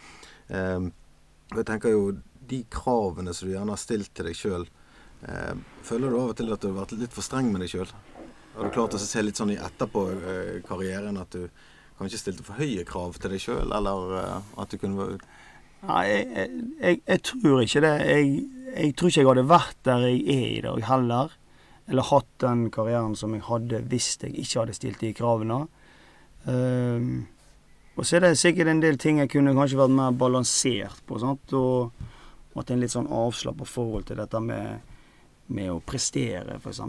[1.56, 4.66] jeg tenker jo de kravene som du gjerne har stilt til deg sjøl,
[5.28, 7.70] eh, føler du av og til at du har vært litt for streng med deg
[7.70, 7.88] sjøl?
[8.58, 11.44] Har du klart å se litt sånn i etterpå eh, karrieren at du
[12.00, 15.12] kanskje stilte for høye krav til deg sjøl, eller eh, at du kunne
[15.88, 16.48] Nei, jeg,
[16.82, 17.92] jeg, jeg tror ikke det.
[18.10, 18.30] Jeg,
[18.74, 21.36] jeg tror ikke jeg hadde vært der jeg er i dag heller.
[21.88, 25.60] Eller hatt den karrieren som jeg hadde hvis jeg ikke hadde stilt de kravene.
[26.50, 27.28] Um,
[27.94, 31.22] og så er det sikkert en del ting jeg kunne kanskje vært mer balansert på.
[31.22, 31.54] Sant?
[31.54, 31.94] Og
[32.58, 34.97] hatt en litt sånn avslappa forhold til dette med,
[35.48, 36.80] med å prestere, f.eks.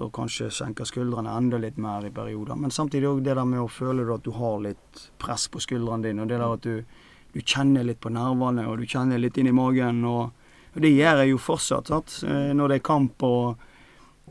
[0.00, 2.56] Og kanskje senke skuldrene enda litt mer i perioder.
[2.60, 6.06] Men samtidig òg det der med å føle at du har litt press på skuldrene
[6.06, 6.22] dine.
[6.22, 9.50] Og det der at du, du kjenner litt på nervene, og du kjenner litt inn
[9.50, 10.04] i magen.
[10.06, 10.30] Og,
[10.74, 12.18] og det gjør jeg jo fortsatt, sant.
[12.28, 13.70] Eh, Når det er kamp og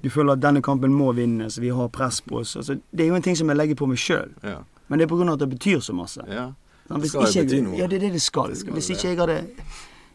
[0.04, 2.58] du føler at denne kampen må vinnes, vi har press på oss.
[2.60, 4.34] Altså, det er jo en ting som jeg legger på meg sjøl.
[4.44, 4.58] Ja.
[4.92, 6.24] Men det er av at det betyr så masse.
[6.28, 6.50] ja.
[6.92, 7.78] Det skal ikke bety noe.
[7.80, 8.52] Ja, det er det det skal.
[8.52, 8.98] Det skal Hvis det.
[8.98, 9.38] ikke jeg hadde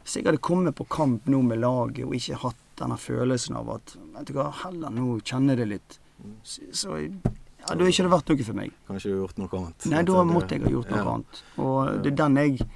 [0.04, 3.70] Hvis jeg hadde kommet på kamp nå med laget og ikke hatt denne følelsen av
[3.76, 5.98] at Vet du hva, heller nå kjenner jeg det litt.
[6.18, 6.36] Mm.
[6.44, 8.76] Så, ja, da har ikke det vært noe for meg.
[8.88, 9.88] Kanskje du har gjort noe annet.
[9.92, 11.14] Nei, da måtte jeg ha gjort noe ja.
[11.14, 11.42] annet.
[11.64, 12.68] Og det er den jeg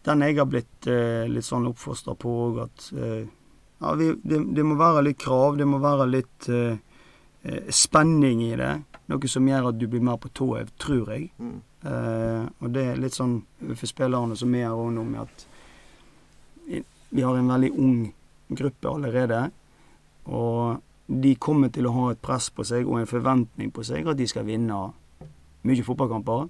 [0.00, 3.26] Den jeg har blitt eh, litt sånn oppfostra på òg, at eh,
[3.80, 6.78] ja, vi, det, det må være litt krav, det må være litt eh,
[7.42, 8.70] eh, spenning i det.
[9.12, 11.28] Noe som gjør at du blir mer på tå hev, tror jeg.
[11.36, 11.58] Mm.
[11.84, 13.42] Eh, og det er litt sånn
[13.74, 15.46] for spillerne som er her òg nå, med at
[17.10, 18.00] vi har en veldig ung
[18.56, 19.42] gruppe allerede.
[20.30, 24.08] Og de kommer til å ha et press på seg og en forventning på seg
[24.08, 24.78] at de skal vinne
[25.66, 26.48] mye fotballkamper.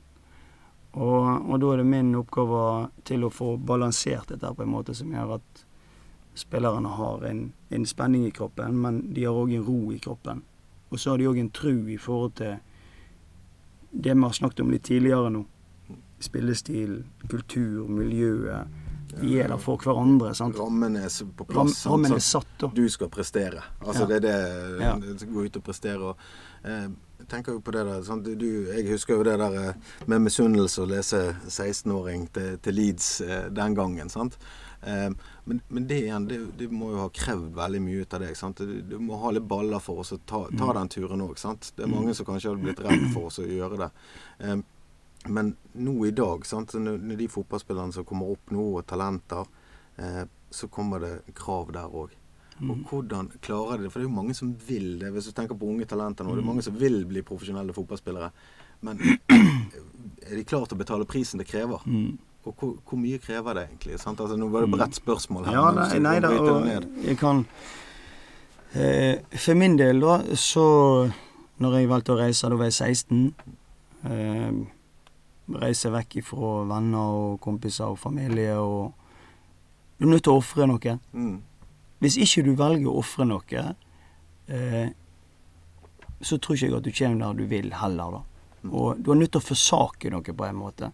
[0.90, 2.62] Og, og da er det min oppgave
[3.06, 5.64] til å få balansert dette på en måte som gjør at
[6.38, 10.42] spillerne har en, en spenning i kroppen, men de har òg en ro i kroppen.
[10.90, 12.58] Og så har de òg en tru i forhold til
[13.90, 15.44] det vi har snakket om litt tidligere nå.
[16.20, 18.68] Spillestil, kultur, miljøet.
[19.20, 20.34] De er der for hverandre.
[20.34, 20.56] sant?
[20.58, 21.84] Rammen er på plass.
[21.86, 22.68] Ram, rammen er satt, da.
[22.74, 23.62] Du skal prestere.
[23.80, 24.06] Altså Ja.
[24.06, 24.94] det er det Ja.
[25.26, 26.00] Gå ut og prestere.
[26.00, 26.16] Og,
[26.64, 26.88] eh,
[27.28, 28.24] tenker jo på det der sant?
[28.24, 29.74] Du, Jeg husker jo det der eh,
[30.06, 34.08] med misunnelse å lese 16-åring til, til Leeds eh, den gangen.
[34.08, 34.36] sant?
[34.82, 35.10] Eh,
[35.44, 38.36] men, men det igjen, det, det må jo ha krevd veldig mye ut av deg.
[38.36, 38.56] sant?
[38.58, 41.36] Du, du må ha litt baller for å ta, ta den turen òg.
[41.76, 43.90] Det er mange som kanskje hadde blitt redd for oss å gjøre det.
[44.40, 44.56] Eh,
[45.28, 46.74] men nå i dag, sant?
[46.74, 49.48] Når, de fotballspillerne som kommer opp nå, og talenter,
[50.00, 52.16] eh, så kommer det krav der òg.
[52.60, 53.90] Og hvordan klarer de det?
[53.92, 55.12] For det er jo mange som vil det.
[55.14, 58.28] Hvis du tenker på unge talenter nå, det er mange som vil bli profesjonelle fotballspillere.
[58.84, 59.00] Men
[60.28, 61.80] er de klare til å betale prisen det krever?
[61.86, 62.18] Mm.
[62.48, 64.00] Og hvor, hvor mye krever det egentlig?
[64.00, 64.20] Sant?
[64.20, 65.56] Altså, nå var det et bredt spørsmål her.
[65.56, 66.68] Ja, nei, nei da, og
[67.04, 67.42] jeg kan
[68.72, 70.64] eh, For min del, da, så
[71.60, 73.26] Når jeg valgte å reise, da var jeg 16.
[74.08, 74.60] Eh,
[75.60, 78.96] reise vekk ifra venner og kompiser og familie og
[80.00, 80.92] Du er nødt til å ofre noe.
[81.12, 81.42] Mm.
[82.00, 83.64] Hvis ikke du velger å ofre noe,
[84.48, 84.92] eh,
[86.24, 88.22] så tror ikke jeg at du kommer der du vil heller, da.
[88.62, 88.70] Mm.
[88.72, 90.88] Og du er nødt til å forsake noe på en måte.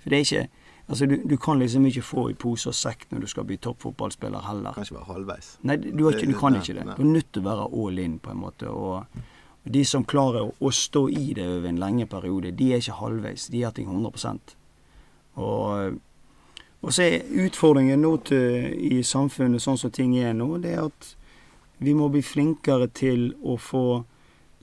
[0.00, 0.46] For det er ikke
[0.86, 3.56] Altså, du, du kan liksom ikke få i pose og sekk når du skal bli
[3.58, 4.74] toppfotballspiller heller.
[4.76, 5.48] Kan ikke være halvveis.
[5.66, 6.84] Nei, du, har ikke, du kan ikke det.
[6.92, 8.70] Du er nødt til å være all in, på en måte.
[8.70, 9.24] Og
[9.66, 13.48] de som klarer å, stå i det over en lenge periode, de er ikke halvveis.
[13.50, 14.56] De er ting 100
[15.34, 15.98] Og,
[16.80, 20.86] og så er utfordringen nå til, i samfunnet, sånn som ting er nå, det er
[20.86, 21.16] at
[21.78, 24.04] vi må bli flinkere til å få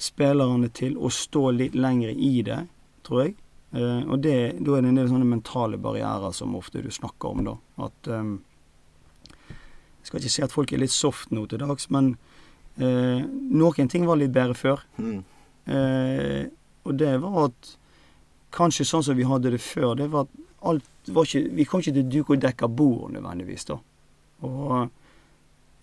[0.02, 2.64] spillerne til å stå litt lenger i det,
[3.06, 3.36] tror jeg.
[3.74, 7.36] Eh, og det, da er det en del sånne mentale barrierer som ofte du snakker
[7.36, 7.56] om, da.
[7.86, 8.34] At um,
[10.04, 12.16] Jeg skal ikke si at folk er litt soft nå til dags, men
[12.80, 13.22] eh,
[13.54, 14.84] noen ting var litt bedre før.
[14.98, 15.22] Mm.
[15.68, 16.44] Eh,
[16.84, 17.78] og det var at
[18.54, 20.34] Kanskje sånn som vi hadde det før, det var at
[20.70, 23.80] alt var ikke Vi kom ikke til å duke og dekke bord nødvendigvis, da.
[24.46, 24.92] Og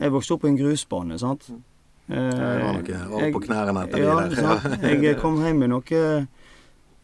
[0.01, 1.49] jeg vokste opp på en grusbane, sant.
[2.07, 4.61] Eh, Det var noe opp på knærne etter ja, de der.
[4.63, 4.87] sant?
[4.87, 6.01] Jeg kom hjem med noe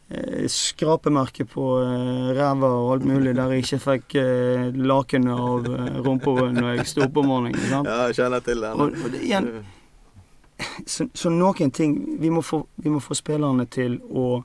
[0.07, 5.67] eh, skrapemerke på eh, ræva og alt mulig der jeg ikke fikk eh, lakenet av
[5.67, 7.59] eh, rumpa når jeg sto opp om morgenen.
[7.67, 7.91] Sant?
[7.91, 8.71] Ja, jeg kjenner til det.
[8.71, 9.51] Og, og det, igjen,
[10.85, 14.43] så, så noen ting vi må, få, vi må få spillerne til å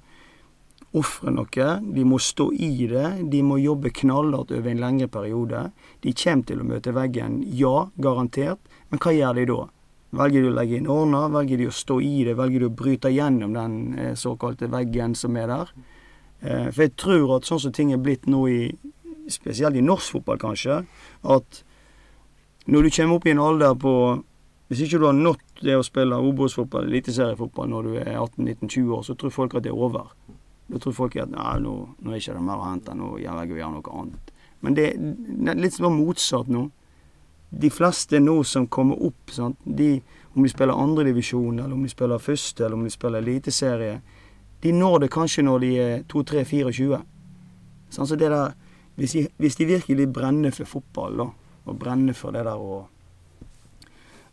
[0.99, 1.69] ofre noe.
[1.81, 3.07] De må stå i det.
[3.33, 5.71] De må jobbe knallhardt over en lengre periode.
[6.05, 8.61] De kommer til å møte veggen, ja, garantert.
[8.91, 9.63] Men hva gjør de da?
[10.13, 11.31] Velger de å legge inn ordner?
[11.33, 12.37] Velger de å stå i det?
[12.37, 15.71] Velger de å bryte gjennom den eh, såkalte veggen som er der?
[16.43, 18.65] Eh, for jeg tror at sånn som ting er blitt nå i
[19.31, 20.81] Spesielt i norsk fotball, kanskje.
[21.31, 21.61] At
[22.67, 23.93] når du kommer opp i en alder på
[24.73, 29.03] Hvis ikke du har nådd det å spille Obos-fotball, eliteseriefotball, når du er 18-19-20 år,
[29.05, 30.07] så tror folk at det er over.
[30.73, 33.59] Da tror folk at nei, nå, nå er ikke mer å hente, nå velger vi
[33.59, 34.33] å gjøre noe annet.
[34.65, 36.71] Men det, er litt sånn motsatt nå
[37.53, 39.59] de fleste nå som kommer opp, sant?
[39.65, 39.99] De,
[40.33, 43.99] om de spiller andredivisjon, eller om de spiller første, eller om de spiller eliteserie,
[44.65, 47.03] de når det kanskje når de er 2-3-24.
[47.93, 48.57] Sånn, så det der,
[48.97, 51.29] hvis de, hvis de, virkelig brenner for fotball, da,
[51.69, 52.87] og brenner for det der og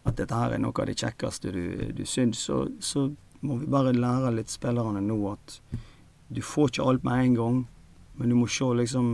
[0.09, 1.63] At dette her er noe av det kjekkeste du,
[1.95, 3.07] du syns, så, så
[3.45, 5.59] må vi bare lære litt spillerne nå at
[6.29, 7.59] du får ikke alt med en gang,
[8.19, 9.09] men du må se liksom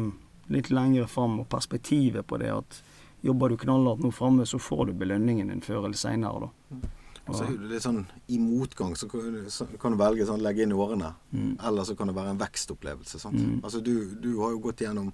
[0.51, 2.81] litt lengre fram, og perspektivet på det at
[3.25, 6.89] jobber du knallhardt nå framme, så får du belønningen din før eller seinere, da.
[7.25, 10.75] Og så er det litt sånn I motgang så kan du velge sånn legge inn
[10.75, 11.09] årene.
[11.33, 11.55] Mm.
[11.57, 13.21] Eller så kan det være en vekstopplevelse.
[13.21, 13.39] sant?
[13.39, 13.63] Mm.
[13.63, 15.09] Altså du, du, har jo gått gjennom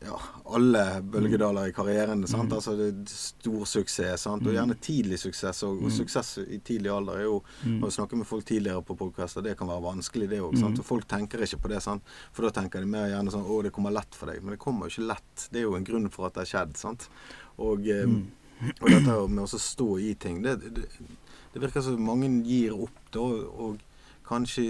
[0.00, 2.22] ja, alle bølgedaler i karrieren.
[2.28, 2.48] sant?
[2.48, 2.56] Mm.
[2.56, 4.46] Altså det er Stor suksess, sant?
[4.46, 4.56] og mm.
[4.56, 5.62] gjerne tidlig suksess.
[5.68, 5.94] Og, og, mm.
[5.98, 7.36] suksess i tidlig alder er jo.
[7.66, 10.56] Når vi snakker med folk tidligere på podkaster, det kan være vanskelig, det òg.
[10.56, 10.80] Mm.
[10.86, 12.16] Folk tenker ikke på det, sant?
[12.32, 14.40] for da tenker de mer gjerne sånn Å, det kommer lett for deg.
[14.40, 15.46] Men det kommer jo ikke lett.
[15.52, 16.80] Det er jo en grunn for at det har skjedd.
[16.80, 17.06] sant?
[17.60, 18.16] Og, eh,
[18.80, 20.88] og dette med å stå i ting det, det,
[21.52, 23.80] det, virker som mange gir opp da, og
[24.28, 24.66] kanskje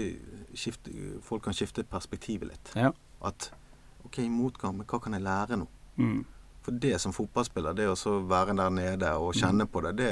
[0.57, 0.91] skifte,
[1.23, 2.75] folk kan skifte perspektivet litt.
[2.75, 2.91] Ja.
[3.23, 3.51] At
[4.05, 5.67] OK, motgang, men hva kan jeg lære nå?
[6.01, 6.21] Mm.
[6.61, 10.09] For det som fotballspiller, det å være der nede og kjenne på det, det,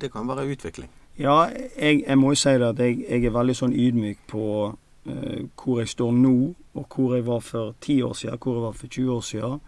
[0.00, 0.88] det kan være utvikling.
[1.20, 4.44] Ja, jeg, jeg må jo si det at jeg, jeg, er veldig sånn ydmyk på
[4.70, 6.36] uh, hvor jeg står nå,
[6.80, 9.60] og hvor jeg var for ti år siden, hvor jeg var for 20 år siden.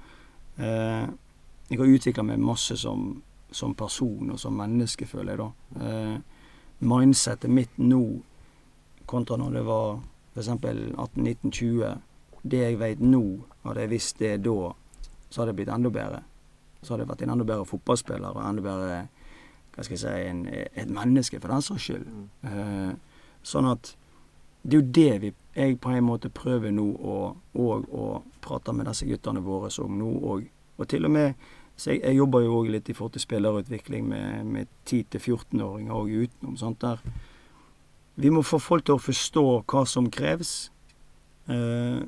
[0.57, 1.11] Uh,
[1.73, 5.87] jeg har utvikla meg masse som, som, person og som menneske, føler jeg, da.
[5.87, 6.17] Eh,
[6.85, 8.03] mindsettet mitt nå
[9.09, 9.87] kontra når det var
[10.35, 10.51] f.eks.
[10.51, 11.95] 18-19-20
[12.43, 13.23] Det jeg vet nå,
[13.65, 14.73] hadde jeg visst det da,
[15.29, 16.23] så hadde jeg blitt enda bedre.
[16.83, 19.03] Så hadde jeg vært en enda bedre fotballspiller og enda bedre
[19.73, 22.05] hva skal jeg si, en, et menneske, for den saks skyld.
[22.05, 22.27] Mm.
[22.51, 23.95] Eh, sånn at
[24.63, 27.17] det er jo det vi, jeg på en måte prøver nå å,
[27.59, 28.05] og, å
[28.45, 30.13] prate med disse guttene våre om nå.
[30.35, 30.47] òg.
[30.77, 31.35] og til og med
[31.77, 36.11] så jeg, jeg jobber jo òg litt i forhold til spillerutvikling med, med 10-14-åringer òg
[36.27, 36.57] utenom.
[36.57, 37.01] sånt der.
[38.15, 40.71] Vi må få folk til å forstå hva som kreves.
[41.49, 42.03] Eh,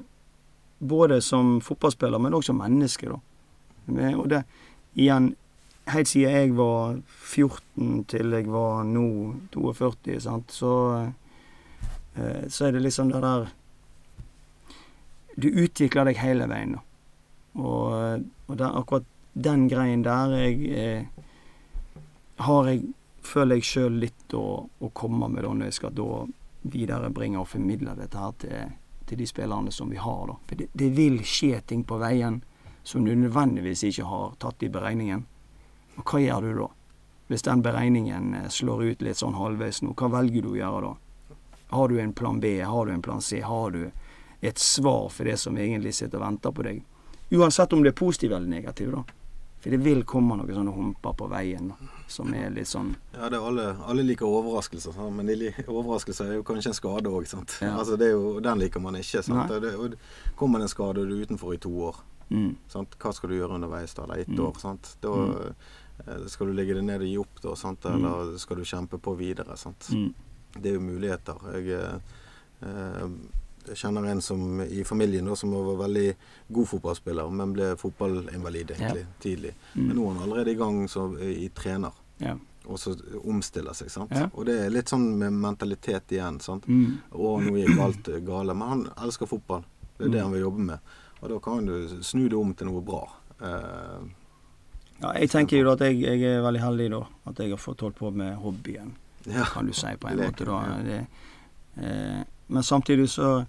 [0.85, 3.18] både som fotballspiller, men også som menneske, da.
[4.16, 4.42] Og det,
[4.97, 5.33] igjen,
[5.92, 9.09] helt siden jeg var 14 til jeg var nå
[9.53, 10.73] 42, sant, så,
[12.16, 13.53] eh, så er det liksom det der
[15.35, 16.83] Du utvikler deg hele veien, da.
[17.59, 21.25] Og, og det akkurat den greien der jeg, eh,
[22.38, 22.85] har jeg
[23.25, 26.09] føler jeg sjøl litt å, å, komme med da når jeg skal da
[26.70, 28.75] viderebringe og formidle dette her til,
[29.07, 30.27] til de spillerne som vi har.
[30.27, 30.37] da.
[30.47, 32.43] For det, det, vil skje ting på veien
[32.83, 35.25] som du nødvendigvis ikke har tatt i beregningen.
[35.97, 36.69] Og hva gjør du da?
[37.33, 40.81] Hvis den beregningen eh, slår ut litt sånn halvveis nå, hva velger du å gjøre
[40.88, 40.95] da?
[41.75, 43.90] Har du en plan B, har du en plan C, har du
[44.45, 46.83] et svar for det som egentlig sitter og venter på deg?
[47.35, 49.24] Uansett om det er positivt eller negativt, da.
[49.64, 51.70] For det vil komme noen sånne humper på veien
[52.12, 55.16] som er litt sånn Ja, det er alle, alle liker overraskelser, sant?
[55.16, 57.31] men de, overraskelser er jo kanskje en skade òg.
[57.64, 57.70] Ja.
[57.72, 59.22] Altså, den liker man ikke.
[59.24, 59.55] Sant?
[59.64, 59.96] Det, og
[60.37, 62.50] kommer det en skade og du er utenfor i to år, mm.
[62.74, 64.05] hva skal du gjøre underveis da?
[64.05, 64.44] Eller ett mm.
[64.44, 64.61] år?
[64.61, 64.92] Sant?
[65.00, 65.57] Da mm.
[66.05, 67.85] Eh, skal du legge det ned og gi opp, da, sant?
[67.87, 67.96] Mm.
[68.05, 69.57] eller skal du kjempe på videre?
[69.57, 69.88] Sant?
[69.94, 70.11] Mm.
[70.59, 71.40] Det er jo muligheter.
[71.55, 73.05] Jeg eh,
[73.68, 76.09] jeg kjenner en som, i familien da, som var veldig
[76.57, 79.12] god fotballspiller, men ble fotballinvalid egentlig ja.
[79.22, 79.55] tidlig.
[79.74, 79.87] Mm.
[79.87, 82.03] Men nå er han allerede i gang så, i trener.
[82.18, 82.37] Ja.
[82.64, 83.90] Og så omstiller seg.
[83.92, 84.12] sant?
[84.16, 84.31] Ja.
[84.33, 86.40] Og det er litt sånn med mentalitet igjen.
[86.40, 86.68] sant?
[86.68, 87.00] Mm.
[87.12, 88.57] Og nå gikk alt gale.
[88.57, 89.66] Men han elsker fotball.
[89.98, 90.24] Det er det mm.
[90.24, 90.94] han vil jobbe med.
[91.20, 93.03] Og da kan du snu det om til noe bra.
[93.40, 94.00] Eh,
[95.03, 97.00] ja, jeg tenker jo at jeg, jeg, er veldig heldig da.
[97.31, 98.94] At jeg har fått holdt på med hobbyen,
[99.27, 99.46] ja.
[99.50, 100.48] kan du si på en Leken, måte.
[100.48, 100.79] da.
[100.85, 101.00] Det,
[101.85, 103.45] eh, men samtidig så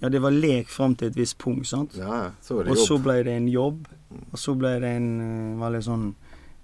[0.00, 1.92] Ja, det var lek fram til et visst punkt, sant.
[1.92, 2.86] Ja, så var det og jobb.
[2.88, 3.88] så ble det en jobb.
[4.32, 6.06] Og så ble det en uh, veldig sånn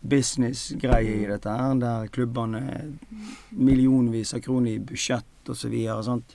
[0.01, 2.63] businessgreie i dette her, der klubbene
[3.51, 6.33] Millionvis av kroner i budsjett og så videre, sant.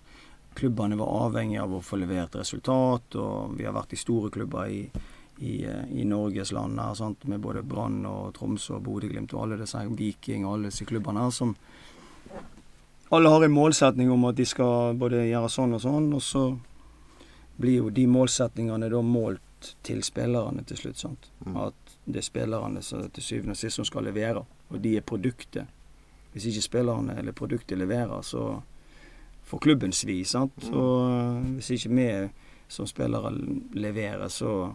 [0.54, 4.70] Klubbene var avhengig av å få levert resultat, og vi har vært i store klubber
[4.70, 4.84] i,
[5.42, 7.26] i, uh, i Norges land her, sant?
[7.26, 11.26] med både Brann og Tromsø og Bodø-Glimt og alle disse Viking og alle disse klubbene
[11.26, 11.58] her som
[13.12, 16.46] alle har en målsetning om at de skal både gjøre sånn og sånn, og så
[17.62, 20.98] blir jo de målsetningene da målt til spillerne til slutt.
[20.98, 21.28] sant?
[21.46, 21.58] Mm.
[21.68, 25.06] At det er spillerne som til syvende og sist som skal levere, og de er
[25.06, 25.68] produktet.
[26.32, 28.62] hvis ikke spillerne eller produktet leverer, så
[29.44, 30.30] for klubbens vis.
[30.30, 30.72] sant?
[30.72, 30.78] Mm.
[30.78, 32.30] Og hvis ikke vi
[32.68, 33.34] som spillere
[33.74, 34.72] leverer, så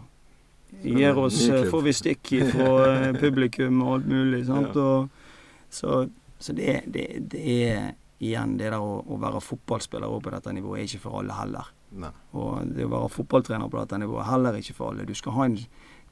[0.83, 4.45] gir oss, får vi stikk fra publikum og alt mulig.
[4.45, 4.75] sant?
[4.75, 4.81] Ja.
[4.81, 5.09] Og,
[5.69, 6.07] så
[6.39, 10.53] så det, det, det er igjen det der å, å være fotballspiller også på dette
[10.57, 11.67] nivået er ikke for alle heller.
[12.01, 12.09] Nei.
[12.33, 15.05] Og det å være fotballtrener på dette nivået er heller ikke for alle.
[15.07, 15.59] Du skal ha en,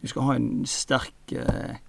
[0.01, 1.81] du skal ha en sterk eh,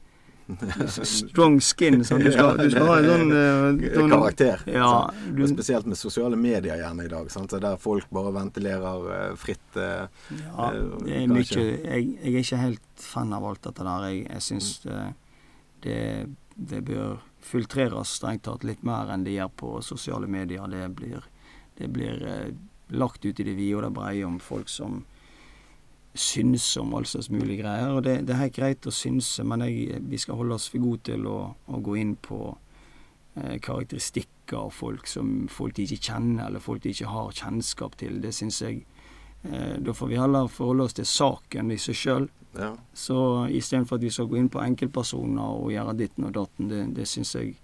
[1.02, 2.00] strong skin.
[2.06, 2.22] Sånn.
[2.24, 4.64] Du, skal, du skal ha en sånn eh, sånn- Karakter.
[4.70, 4.90] Ja,
[5.36, 7.50] du, spesielt med sosiale medier gjerne i dag, sant?
[7.52, 9.64] Så der folk bare ventilerer eh, fritt.
[9.76, 13.86] eh, ja, eh, det er mye jeg, jeg er ikke helt fan av alt dette
[13.86, 14.08] der.
[14.10, 15.00] Jeg, jeg syns det,
[15.86, 16.00] det,
[16.56, 20.66] det bør filtreres strengt tatt litt mer enn det gjør på sosiale medier.
[20.70, 21.26] Det blir,
[21.78, 22.48] det blir eh,
[22.88, 25.04] lagt ut i det vide og det breie om folk som
[26.16, 27.92] syns om all slags mulig greier.
[27.92, 30.82] Og det, det er helt greit å synse, men jeg, vi skal holde oss for
[30.82, 32.40] gode til å, å gå inn på
[33.36, 37.98] eh, karakteristikker av folk som folk de ikke kjenner, eller folk de ikke har kjennskap
[38.00, 38.20] til.
[38.22, 38.82] Det syns jeg
[39.42, 42.28] eh, Da får vi heller forholde oss til saken i seg sjøl.
[42.58, 42.72] Ja.
[42.96, 43.18] Så
[43.52, 47.08] istedenfor at vi skal gå inn på enkeltpersoner og gjøre ditten og datten, det, det
[47.10, 47.56] syns jeg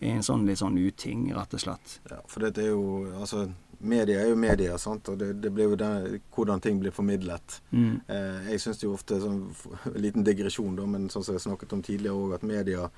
[0.00, 1.98] er en sånn litt sånn uting, rett og slett.
[2.10, 3.44] Ja, for dette er jo Altså,
[3.80, 5.08] media er jo media, sant.
[5.12, 7.60] Og det, det blir jo den, hvordan ting blir formidlet.
[7.70, 8.00] Mm.
[8.08, 9.42] Eh, jeg syns jo ofte sånn
[10.04, 12.88] liten digresjon, da, men sånn som jeg snakket om tidligere òg, at media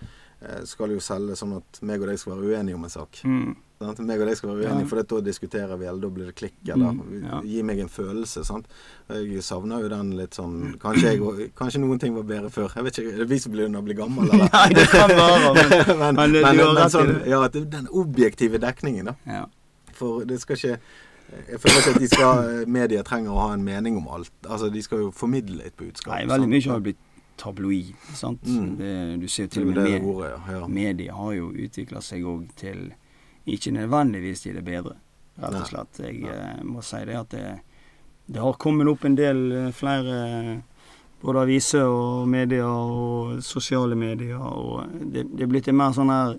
[0.66, 3.20] skal jo selge sånn at meg og deg skal være uenige om en sak.
[3.24, 3.52] Mm.
[3.82, 3.98] Sant?
[4.06, 4.88] Meg og deg skal være uenige, Ja.
[4.92, 7.40] for da diskuterer vi, eller da blir det klikk, eller Mm, ja.
[7.42, 8.44] gi meg en følelse.
[8.46, 8.66] sant?
[9.10, 12.70] Jeg savner jo den litt sånn Kanskje, jeg, kanskje noen ting var bedre før.
[12.74, 14.48] Jeg vet ikke, Er det vi som begynner å bli gamle, eller?
[14.52, 19.14] Nei, det kan være, men, men, men men, men sånn, ja, den objektive dekningen, da.
[19.26, 19.46] Ja.
[19.92, 20.78] For det skal ikke
[21.50, 24.30] Jeg føler ikke at de skal, media trenger å ha en mening om alt.
[24.46, 26.12] Altså, De skal jo formidle et budskap.
[26.12, 26.98] Nei, veldig mye har blitt
[27.36, 27.94] tabloid.
[28.14, 28.42] sant?
[28.46, 29.20] Mm.
[29.20, 30.58] Du ser jo til og med med, ordet, ja.
[30.58, 30.68] ja.
[30.68, 32.90] media har jo utvikla seg òg til
[33.46, 34.96] ikke nødvendigvis til det bedre,
[35.42, 36.02] rett og slett.
[36.02, 36.34] Jeg Nei.
[36.34, 37.46] eh, må si det at det,
[38.26, 40.62] det har kommet opp en del eh, flere
[41.22, 46.10] både aviser og medier og sosiale medier, og det, det er blitt en mer sånn
[46.10, 46.36] her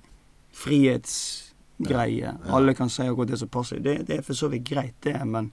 [0.53, 2.33] frihetsgreie.
[2.33, 2.55] Ja.
[2.55, 3.79] Alle kan si akkurat det som passer.
[3.79, 5.51] Det, det er for så vidt greit, det, men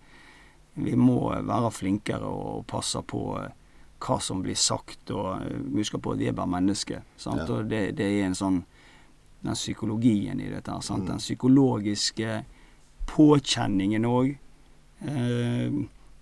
[0.74, 3.54] vi må være flinkere og passe på eh,
[4.00, 5.44] hva som blir sagt, og
[5.76, 7.02] husk på at vi er bare mennesker.
[7.20, 7.44] Sant?
[7.44, 7.58] Ja.
[7.58, 8.62] Og det, det er en sånn
[9.40, 10.68] Den psykologien i dette?
[10.68, 11.06] Mm.
[11.08, 12.42] Den psykologiske
[13.08, 14.34] påkjenningen òg.
[15.00, 15.78] Eh,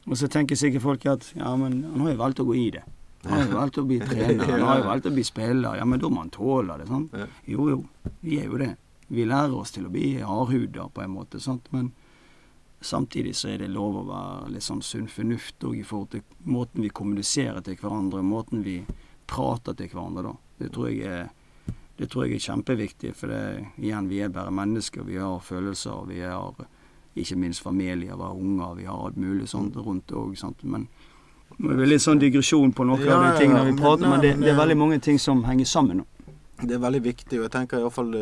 [0.07, 2.69] og så tenker sikkert folk at ja, men han har jo valgt å gå i
[2.77, 2.85] det.
[3.25, 5.81] Han har jo valgt å bli trener, han har jo valgt å bli spiller.
[5.81, 6.87] Ja, men da må han tåle det.
[6.87, 7.17] sant?
[7.51, 7.81] Jo, jo,
[8.23, 8.71] vi er jo det.
[9.09, 11.41] Vi lærer oss til å bli hardhuda på en måte.
[11.43, 11.67] sant?
[11.75, 11.91] Men
[12.81, 16.23] samtidig så er det lov å være litt sånn sunn fornuft òg i forhold til
[16.47, 18.81] måten vi kommuniserer til hverandre, måten vi
[19.29, 20.35] prater til hverandre da.
[20.59, 21.29] Det tror jeg er,
[21.99, 23.43] det tror jeg er kjempeviktig, for det,
[23.83, 25.07] igjen, vi er bare mennesker.
[25.07, 26.55] Vi har følelser, vi har
[27.19, 30.37] ikke minst familier, vi har unger, vi har alt mulig sånt rundt òg.
[30.63, 30.87] Men
[31.59, 34.23] det er litt sånn digresjon på noen Ja, av de tingene vi prater om, men
[34.23, 36.03] det, det er veldig mange ting som henger sammen.
[36.03, 36.07] nå.
[36.59, 38.15] Det er veldig viktig, og jeg tenker iallfall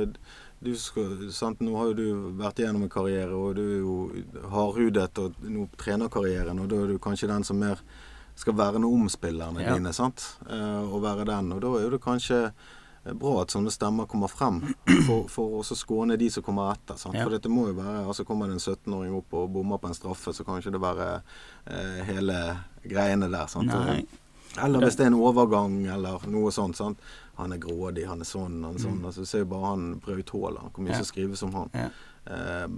[0.66, 2.06] du skal, sant, Nå har jo du
[2.40, 6.92] vært igjennom en karriere, og du er jo hardhudet og nå trenerkarrieren, og da er
[6.94, 7.80] du kanskje den som mer
[8.36, 9.74] skal verne om spillerne Ja.
[9.78, 10.24] dine, sant?
[10.50, 11.52] Eh, og være den.
[11.56, 12.50] Og da er det kanskje
[13.16, 14.58] bra at sånne stemmer kommer frem,
[15.06, 16.98] for, for også skåne de som kommer etter.
[17.00, 17.14] Sant?
[17.16, 17.22] Ja.
[17.24, 19.94] For dette må jo være altså Kommer det en 17-åring opp og bommer på en
[19.96, 21.08] straffe, så kan ikke det være
[21.70, 22.40] eh, hele
[22.84, 23.46] greiene der.
[23.48, 23.70] Sant?
[23.70, 24.02] Nei.
[24.64, 26.76] Eller hvis det er en overgang eller noe sånt.
[26.76, 26.98] sant?
[27.36, 29.00] Han er grådig, han er sånn, han er sånn.
[29.04, 30.92] Altså, du ser jo bare han Braut Haaland, hvor mye Mm.
[30.94, 31.00] Ja.
[31.02, 31.70] som skrives om han.
[31.74, 31.88] Ja.
[32.26, 32.68] Eh,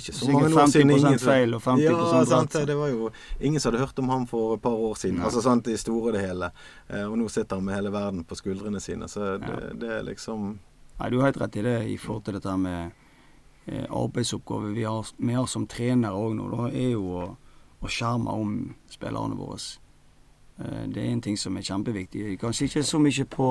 [0.00, 2.66] ikke så mange år siden 50% feil og 50% ja, sant, rett.
[2.66, 5.18] Det var jo ingen som hadde hørt om ham for et par år siden.
[5.18, 5.24] Ja.
[5.24, 6.50] Altså sant, I store det hele.
[6.88, 9.08] Eh, og nå sitter han med hele verden på skuldrene sine.
[9.08, 10.58] Så det, det er liksom
[11.00, 12.90] Nei, du har helt rett i det i forhold til dette med
[13.66, 16.50] eh, arbeidsoppgaver vi har, vi har som trenere òg nå.
[16.52, 17.36] Da er jo å,
[17.80, 19.56] å skjerme om spillerne våre.
[20.60, 22.38] Eh, det er en ting som er kjempeviktig.
[22.40, 23.48] Kanskje ikke så mye på,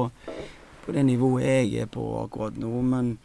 [0.85, 3.17] på det nivået jeg er på akkurat nå, men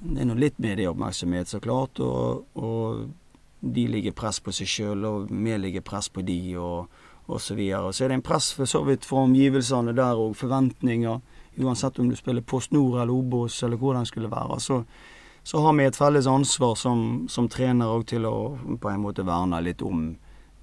[0.00, 2.00] det er nå litt medieoppmerksomhet, så klart.
[2.00, 3.06] Og, og
[3.60, 6.92] de ligger press på seg sjøl, og vi ligger press på de, og,
[7.26, 7.92] og så videre.
[7.92, 11.20] Så er det en press for så vidt fra omgivelsene der og forventninger.
[11.56, 14.60] Uansett om du spiller Post Nord eller Obos eller hvor den skulle være.
[14.60, 14.82] Så,
[15.42, 18.36] så har vi et felles ansvar som, som trener til å
[18.76, 20.10] på en måte verne litt om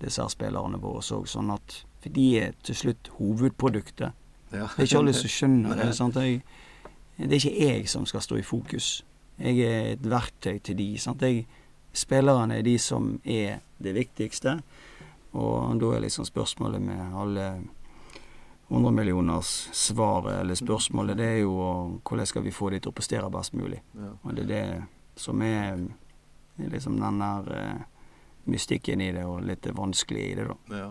[0.04, 4.12] disse spillerne våre òg, sånn at For de er til slutt hovedproduktet.
[4.52, 4.68] ja.
[4.76, 5.90] Det er ikke alle som skjønner det.
[5.96, 6.16] Sant?
[6.20, 6.42] Jeg,
[7.18, 9.06] det er ikke jeg som skal stå i fokus.
[9.40, 10.90] Jeg er et verktøy til de.
[11.02, 11.22] Sant?
[11.22, 11.46] Jeg,
[11.94, 14.60] spillerne er de som er det viktigste.
[15.34, 17.48] Og da er liksom spørsmålet med alle
[18.70, 21.18] hundremillioners svaret eller spørsmålet.
[21.18, 21.56] Det er jo
[22.04, 23.82] hvordan skal vi få de til å prestere best mulig.
[23.98, 24.12] Ja.
[24.24, 24.64] Og det er det
[25.22, 25.82] som er
[26.58, 27.82] liksom den der eh,
[28.46, 30.78] mystikken i det, og litt vanskelig i det, da.
[30.78, 30.88] Ja.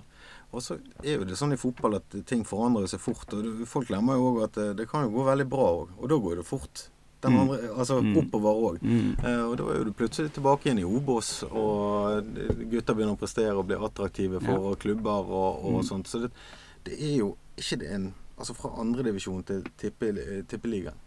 [0.53, 3.33] Og så er jo det sånn i fotball at ting forandrer seg fort.
[3.33, 5.89] Og folk glemmer jo òg at det, det kan jo gå veldig bra òg.
[5.99, 6.89] Og da går det fort.
[7.23, 7.41] Den Mm.
[7.41, 8.17] andre, altså Mm.
[8.19, 8.83] oppover òg.
[8.83, 9.25] Mm.
[9.25, 12.25] Eh, og da er du plutselig tilbake igjen i Obos, og
[12.71, 15.87] gutter begynner å prestere og bli attraktive for klubber og, og Mm.
[15.89, 16.07] sånt.
[16.09, 16.31] Så det,
[16.85, 20.13] det er jo ikke det en Altså fra andredivisjon til tippe-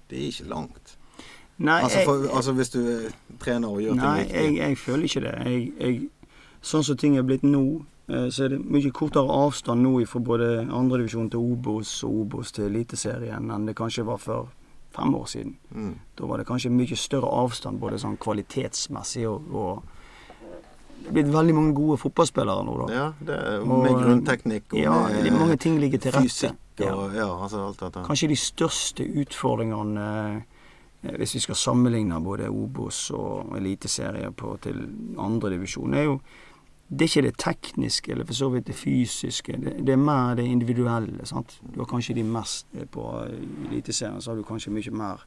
[0.07, 0.95] Det er ikke langt.
[1.57, 4.57] Nei, Altså, jeg, altså hvis du er trener og gjør nei ting riktig.
[4.59, 5.45] Nei, jeg føler ikke det.
[5.45, 6.09] Jeg, jeg,
[6.61, 10.19] sånn som ting er blitt nå, eh, så er det mye kortere avstand nå fra
[10.21, 14.51] både andredivisjon til Obos og Obos til Eliteserien enn det kanskje var for
[14.95, 15.57] fem år siden.
[15.71, 15.95] Mm.
[16.17, 19.93] Da var det kanskje mye større avstand både sånn kvalitetsmessig og, og
[21.05, 22.85] Det er blitt veldig mange gode fotballspillere nå, da.
[22.93, 26.49] Ja, det er Og, med grunnteknikk og ja, med mange ting ligger til rette.
[26.89, 27.27] og ja.
[27.29, 28.05] altså alt dette.
[28.07, 30.07] Kanskje de største utfordringene
[31.05, 34.81] eh, hvis vi skal sammenligne både Obos og Eliteserie på til
[35.21, 36.19] andredivisjon, er jo
[36.87, 39.57] det er ikke det tekniske eller for så vidt det fysiske.
[39.57, 41.25] Det, det er mer det individuelle.
[41.25, 41.57] sant?
[41.73, 45.25] Du har kanskje de mest eh, På eh, Eliteserien så har du kanskje mye mer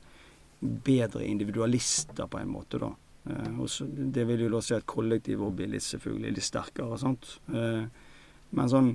[0.61, 2.93] bedre individualister på en måte, da.
[3.31, 6.99] Eh, også, det vil jo da si at kollektivet blir litt selvfølgelig litt sterkere.
[6.99, 7.35] sant?
[7.51, 7.85] Eh,
[8.55, 8.95] men sånn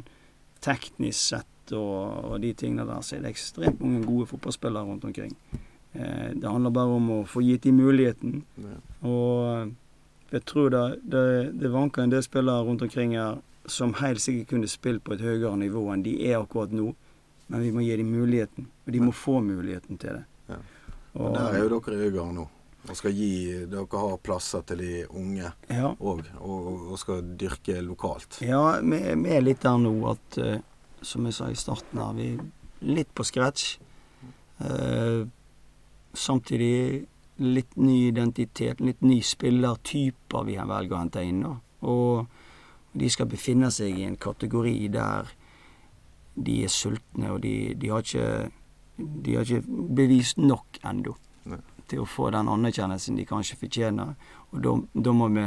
[0.63, 5.05] teknisk sett og, og de tingene der, så er det ekstremt mange gode fotballspillere rundt
[5.07, 5.35] omkring.
[5.93, 8.41] Eh, det handler bare om å få gitt dem muligheten.
[8.63, 8.77] Ja.
[9.07, 9.73] Og
[10.33, 11.25] jeg tror det, det,
[11.61, 15.21] det vanker en del spillere rundt omkring her som helt sikkert kunne spilt på et
[15.23, 16.89] høyere nivå enn de er akkurat nå.
[17.51, 18.65] Men vi må gi dem muligheten.
[18.85, 20.23] Og de må få muligheten til det.
[20.49, 20.57] Ja.
[21.13, 22.47] Og, men der er jo dere i Øygarden nå.
[22.83, 23.29] Og skal gi
[23.71, 28.41] Dere har plasser til de unge ja, òg, og, og skal dyrke lokalt.
[28.43, 30.57] ja vi, vi er litt der nå at uh,
[30.99, 32.43] Som jeg sa i starten her, vi er
[32.83, 33.77] litt på scratch.
[34.59, 35.27] Uh,
[36.15, 37.05] samtidig
[37.37, 41.41] litt ny identitet, litt ny spillertyper vi velger å hente inn.
[41.45, 41.55] Da.
[41.89, 42.27] Og
[42.93, 45.31] de skal befinne seg i en kategori der
[46.33, 48.49] de er sultne, og de, de, har, ikke,
[48.97, 51.13] de har ikke bevist nok ennå
[51.89, 54.15] til å få den anerkjennelsen de kanskje fortjener.
[54.53, 55.45] Og da, da, må vi,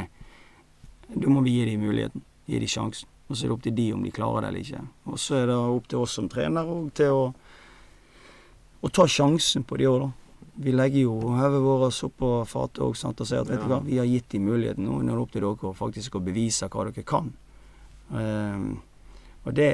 [1.15, 3.11] da må vi gi dem muligheten, gi dem sjansen.
[3.27, 4.83] Og så er det opp til de om de klarer det eller ikke.
[5.11, 7.25] Og så er det opp til oss som trener og til å,
[8.87, 10.26] å ta sjansen på de òg, da.
[10.59, 14.09] Vi legger jo hodet vårt oppå fatet og sier at vet du hva, vi har
[14.09, 14.87] gitt dem muligheten.
[14.89, 17.29] Nå er det opp til dere faktisk å bevise hva dere kan.
[18.09, 18.71] Um,
[19.45, 19.69] og det,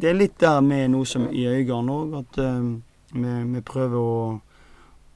[0.00, 2.82] det er litt der med noe som i Øygarden òg, at um,
[3.14, 4.20] vi, vi prøver å,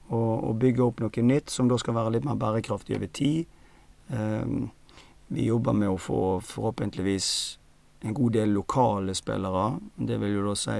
[0.09, 3.49] å, å bygge opp noe nytt som da skal være litt mer bærekraftig over tid.
[4.09, 4.69] Um,
[5.29, 7.29] vi jobber med å få forhåpentligvis
[8.07, 9.73] en god del lokale spillere.
[9.97, 10.79] Det vil jo da si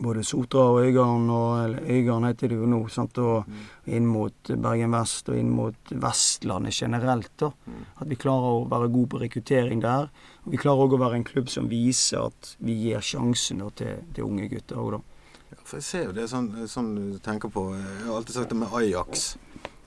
[0.00, 3.18] både Sotra og Øygarden, og Øygarden heter det jo nå, sant?
[3.18, 3.54] og Mm.
[3.86, 7.30] inn mot Bergen Vest og inn mot Vestlandet generelt.
[7.38, 7.50] da.
[7.66, 7.84] Mm.
[8.00, 10.08] At vi klarer å være gode på rekruttering der.
[10.46, 13.96] Og vi klarer òg å være en klubb som viser at vi gir sjansen til,
[14.14, 15.00] til unge gutter òg, da.
[15.50, 18.48] Ja, for jeg ser jo det sånn, sånn du tenker på Jeg har alltid sagt
[18.50, 19.36] det med Ajax.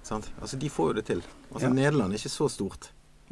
[0.03, 0.29] Sant?
[0.41, 1.21] Altså, de får jo det til.
[1.53, 1.73] Altså, Ja.
[1.73, 2.89] Nederland er ikke så stort.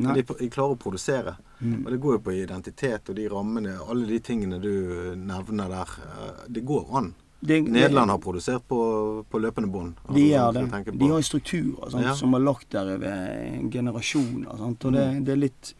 [0.07, 1.35] Men de, de klarer å produsere.
[1.61, 1.85] Mm.
[1.85, 5.87] Og det går jo på identitet og de rammene, alle de tingene du nevner der.
[6.05, 7.13] eh, Det går an.
[7.43, 9.95] Det- Nederland har produsert på, på løpende bånd.
[10.05, 10.97] altså, De gjør det.
[10.99, 12.13] De har strukturer sant, Ja.
[12.15, 14.57] som har lagt der over generasjoner.
[14.57, 15.23] Sant, og det, Mm.
[15.25, 15.73] det er litt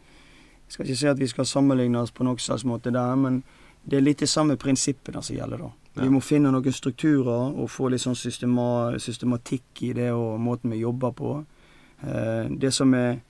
[0.66, 3.42] Jeg skal ikke si at vi skal sammenligne oss på noen slags måte der, men
[3.86, 5.70] det er litt de samme prinsippene som gjelder da.
[5.96, 6.02] Ja.
[6.04, 10.70] Vi må finne noen strukturer og få litt sånn systema, systematikk i det og måten
[10.70, 11.44] vi jobber på.
[12.04, 13.20] Eh, det som er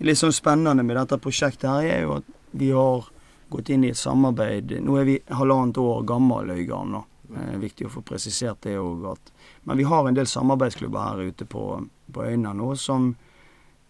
[0.00, 3.08] litt sånn spennende med dette prosjektet her, er jo at vi har
[3.50, 6.92] gått inn i et samarbeid Nå er vi halvannet år gammel, Øygarden.
[6.92, 7.04] nå.
[7.30, 9.18] Eh, viktig å få presisert det òg.
[9.64, 11.64] Men vi har en del samarbeidsklubber her ute på,
[12.12, 13.14] på Øyna nå som,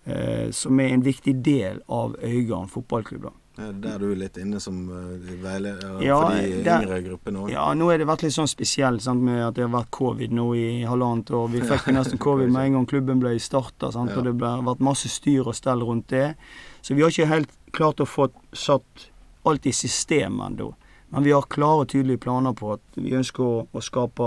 [0.05, 3.23] eh, som er en viktig del av Øygarden fotballklubb.
[3.23, 3.33] da.
[3.61, 7.51] Ja, Der du er litt inne som uh, veileder Ja, for de yngre gruppene òg.
[7.53, 10.33] Ja, nå er det vært litt sånn spesielt sant, med at det har vært covid
[10.33, 11.49] nå i halvannet år.
[11.53, 14.07] Vi fikk jo nesten covid med en gang klubben ble starta, Ja.
[14.17, 16.35] og det har vært masse styr og stell rundt det.
[16.83, 19.11] Så vi har ikke helt klart å få satt
[19.45, 20.73] alt i system ennå.
[21.11, 24.27] Men vi har klare og tydelige planer på at vi ønsker å, å skape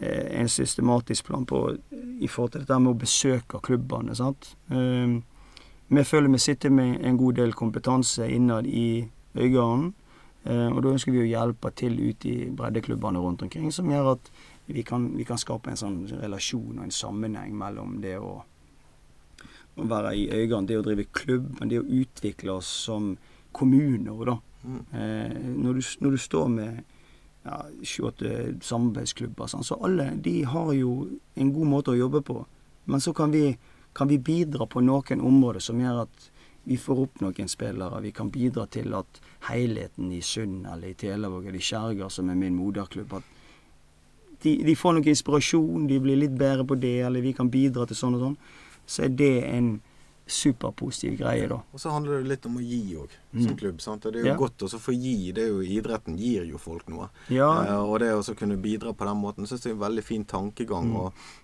[0.00, 1.60] eh, en systematisk plan på
[2.20, 4.14] i forhold til dette med å besøke klubbene.
[4.18, 4.56] sant?
[4.70, 5.20] Eh,
[5.88, 9.04] vi føler vi sitter med en god del kompetanse innad i
[9.36, 9.92] Øygarden.
[10.44, 14.14] Eh, og da ønsker vi å hjelpe til ute i breddeklubbene rundt omkring, som gjør
[14.14, 14.32] at
[14.66, 18.34] vi kan, vi kan skape en sånn relasjon og en sammenheng mellom det å,
[19.76, 23.14] å være i Øygarden, det å drive klubb, men det å utvikle oss som
[23.56, 24.36] kommuner, da.
[24.64, 24.82] Mm.
[24.92, 26.82] Eh, når, du, når du står med
[27.44, 29.48] ja, 28 samarbeidsklubber.
[29.50, 29.64] Sånn.
[29.64, 30.94] Så alle de har jo
[31.36, 32.38] en god måte å jobbe på.
[32.90, 33.50] Men så kan vi,
[33.94, 36.30] kan vi bidra på noen områder som gjør at
[36.64, 38.00] vi får opp noen spillere.
[38.00, 39.20] Vi kan bidra til at
[39.50, 43.32] helheten i Sund eller i Telavåg eller i Skjerger, som er min moderklubb, at
[44.44, 47.86] de, de, får noe inspirasjon, de blir litt bedre på det, eller vi kan bidra
[47.88, 48.38] til sånn og sånn.
[48.84, 49.76] Så er det en
[50.24, 51.58] superpositiv greie, da.
[51.76, 53.56] Og så handler det litt om å gi òg, som mm.
[53.60, 53.80] klubb.
[53.84, 54.08] sant?
[54.08, 54.36] Det er jo ja.
[54.40, 55.32] godt å få gi.
[55.36, 57.10] det er jo Idretten gir jo folk noe.
[57.32, 57.50] Ja.
[57.60, 60.24] Eh, og det å kunne bidra på den måten syns jeg er en veldig fin
[60.28, 60.92] tankegang.
[60.92, 61.00] Mm.
[61.02, 61.32] og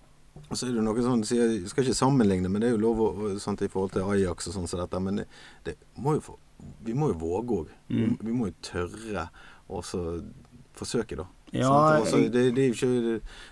[0.57, 3.33] så er det noe sånn, Jeg skal ikke sammenligne, men det er jo lov å,
[3.39, 5.03] sånt i forhold til Ajax og sånn som dette.
[5.03, 5.27] Men det,
[5.67, 6.37] det må jo,
[6.85, 7.75] vi må jo våge òg.
[7.89, 7.99] Mm.
[7.99, 9.27] Vi, vi, må jo tørre
[9.71, 9.83] å
[10.77, 11.27] forsøke, da.
[11.51, 12.87] Ja, altså, det, det, er ikke,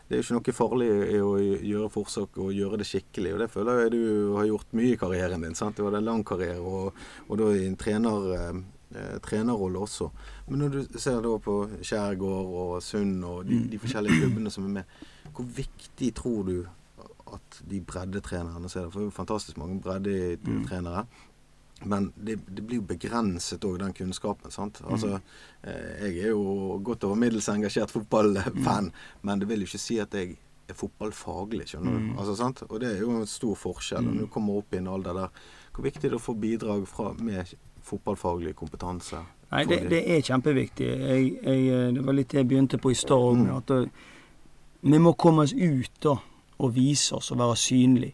[0.07, 3.33] det, er ikke, noe farlig i å gjøre forsøk og gjøre det skikkelig.
[3.35, 4.03] og Det føler jeg du
[4.37, 5.55] har gjort mye i karrieren din.
[5.59, 5.75] sant?
[5.75, 6.95] Du hadde en lang karriere, og,
[7.27, 8.29] og da i en trener,
[8.95, 10.07] eh, trenerrolle også.
[10.47, 14.69] Men når du ser da på Skjærgård og Sund og de, de, forskjellige klubbene som
[14.69, 14.99] er med,
[15.35, 16.55] hvor viktig tror du
[17.37, 18.91] at de breddetrenerne ser det?
[18.93, 21.05] For det er jo fantastisk mange breddetrenere.
[21.83, 24.51] Men det, det, blir jo begrenset òg, den kunnskapen.
[24.51, 24.81] sant?
[24.83, 24.91] Mm.
[24.91, 25.19] Altså,
[25.63, 28.91] eh, Jeg er jo godt over middels engasjert fotballfan, mm.
[29.21, 30.35] men det vil jo ikke si at jeg
[30.69, 32.03] er fotballfaglig, skjønner du.
[32.09, 32.11] Mm.
[32.19, 32.63] Altså, sant?
[32.67, 34.03] Og det er jo en stor forskjell.
[34.05, 35.41] Når du kommer opp i en alder der
[35.73, 37.55] Hvor viktig er det å få bidrag fra, med
[37.85, 39.23] fotballfaglig kompetanse?
[39.49, 40.87] Nei, det, det, er kjempeviktig.
[40.87, 43.39] Jeg, jeg, eh, det var litt det jeg begynte på i stad.
[43.39, 43.71] òg.
[43.77, 43.87] Eh,
[44.81, 46.17] vi må komme oss ut da,
[46.59, 48.13] og vise oss og være synlige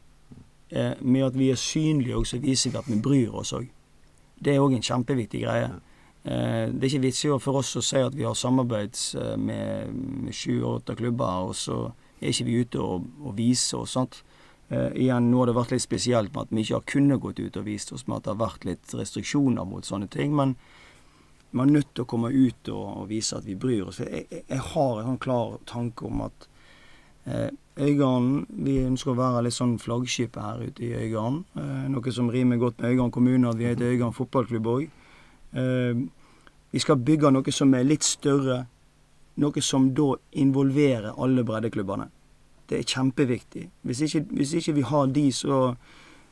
[0.69, 3.67] eh, med at vi er synlige òg, så viser vi at vi bryr oss òg.
[4.39, 5.71] Det er òg en kjempeviktig greie.
[6.23, 10.31] Eh, det er ikke vits for oss å si at vi har samarbeid eh, med
[10.33, 11.83] sju-åtte klubber, og så
[12.19, 13.97] er ikke vi ute og, og viser oss.
[13.97, 14.23] sant?
[14.69, 17.39] Eh, igjen, Nå har det vært litt spesielt med at vi ikke har kunnet gått
[17.39, 20.33] ut og vist oss, med at det har vært litt restriksjoner mot sånne ting.
[20.35, 20.55] Men
[21.55, 24.01] man er nødt til å komme ut og, og vise at vi bryr oss.
[24.01, 26.49] Jeg, jeg, jeg har en sånn klar tanke om at
[27.29, 31.41] eh, Øygarden, vi ønsker å være litt sånn flaggskipet her ute i Øygarden.
[31.59, 34.85] Eh, noe som rimer godt med Øygarden kommune, at vi heter Øygarden fotballklubb òg.
[35.59, 36.05] Eh,
[36.71, 38.65] vi skal bygge noe som er litt større.
[39.43, 42.07] Noe som da involverer alle breddeklubbene.
[42.69, 43.65] Det er kjempeviktig.
[43.83, 45.59] Hvis ikke, hvis ikke vi har de, så,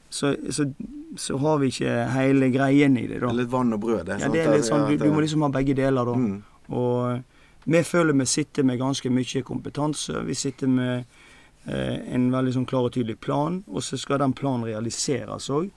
[0.09, 0.69] så, så,
[1.17, 3.19] så, har vi ikke hele greien i det.
[3.19, 3.27] da.
[3.27, 4.21] Det er litt vann og brød, det.
[4.23, 6.15] Ja, det er litt sånn, du, du må liksom ha begge deler, da.
[6.15, 6.39] Mm.
[6.71, 10.23] Og vi føler vi sitter med ganske mye kompetanse.
[10.23, 11.22] Vi sitter med Eh,
[11.65, 15.69] en veldig sånn klar og tydelig plan, og så skal den planen realiseres òg.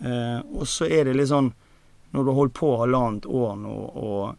[0.00, 1.52] Eh, og så er det litt sånn
[2.10, 4.32] Når du har holdt på halvannet år nå, og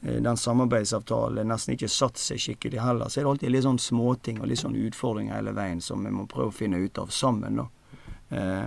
[0.00, 3.80] eh, den samarbeidsavtalen nesten ikke satt seg skikkelig heller, så er det alltid litt sånn
[3.82, 7.12] småting og litt sånn utfordringer hele veien som vi må prøve å finne ut av
[7.12, 7.66] sammen, da.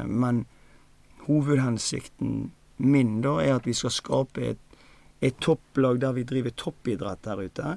[0.06, 0.44] Men
[1.26, 4.62] hovedhensikten min da er at vi skal skape et,
[5.22, 7.76] et topplag der vi driver toppidrett der ute.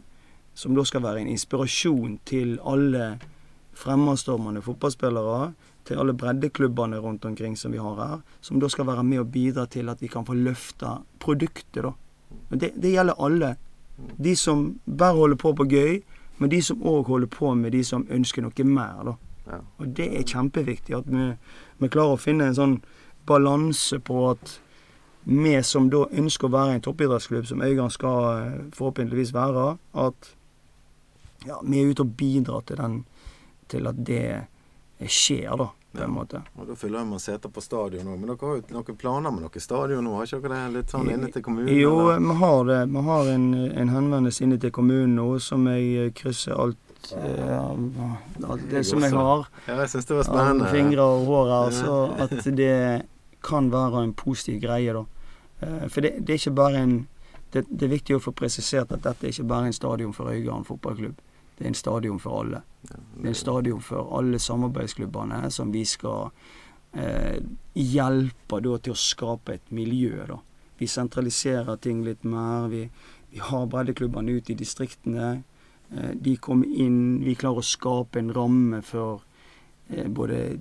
[0.54, 3.14] Som da skal være en inspirasjon til alle
[3.74, 5.52] fremadstormende fotballspillere
[5.84, 9.30] til alle breddeklubbene rundt omkring som vi har her, som da skal være med og
[9.32, 11.92] bidra til at vi kan få løfta produktet, da.
[12.50, 13.54] Det, det, gjelder alle.
[13.96, 16.02] De som bare holder på på gøy,
[16.38, 19.14] men de som òg holder på med de som ønsker noe mer, da.
[19.46, 19.60] Ja.
[19.78, 21.30] Og det er kjempeviktig at vi,
[21.78, 22.78] vi klarer å finne en sånn
[23.28, 24.58] balanse på at
[25.24, 30.30] vi som da ønsker å være en toppidrettsklubb, som Øygarden skal eh, forhåpentligvis være, at
[31.46, 32.98] ja, vi er ute og bidrar til den
[33.68, 34.26] til at det
[35.08, 35.70] skjer, da.
[35.94, 36.40] På en måte.
[36.58, 38.18] Og Da fyller man seter på stadion òg.
[38.18, 40.16] Men dere har jo noen planer med noe stadion nå?
[40.18, 41.70] Har ikke dere det litt sånn inne til kommunen?
[41.70, 42.24] Jo, eller?
[42.24, 42.80] vi har det.
[42.96, 43.44] Vi har en,
[43.84, 46.80] en henvendelse inne til kommunen nå som jeg krysser alt
[47.12, 49.46] uh, alt det som jeg har.
[49.68, 50.70] Ja, jeg synes det var spennende.
[50.72, 51.52] Fingre og hår.
[51.60, 53.02] Altså at det
[53.44, 55.04] kan være en positiv greie, da.
[55.62, 56.96] Uh, for det, det, er ikke bare en
[57.52, 60.32] det, det, er viktig å få presisert at dette er ikke bare en stadion for
[60.32, 61.20] Øygarden fotballklubb.
[61.56, 62.62] Det er en stadion for alle.
[62.82, 66.30] Det er en stadion for alle samarbeidsklubbene som vi skal
[66.92, 67.38] eh,
[67.74, 70.24] hjelpe da, til å skape et miljø.
[70.28, 70.40] da.
[70.78, 72.68] Vi sentraliserer ting litt mer.
[72.72, 72.88] Vi,
[73.30, 75.28] vi har breddeklubbene ute i distriktene.
[75.90, 77.22] Eh, de kommer inn.
[77.24, 79.22] Vi klarer å skape en ramme for
[79.88, 80.58] eh, både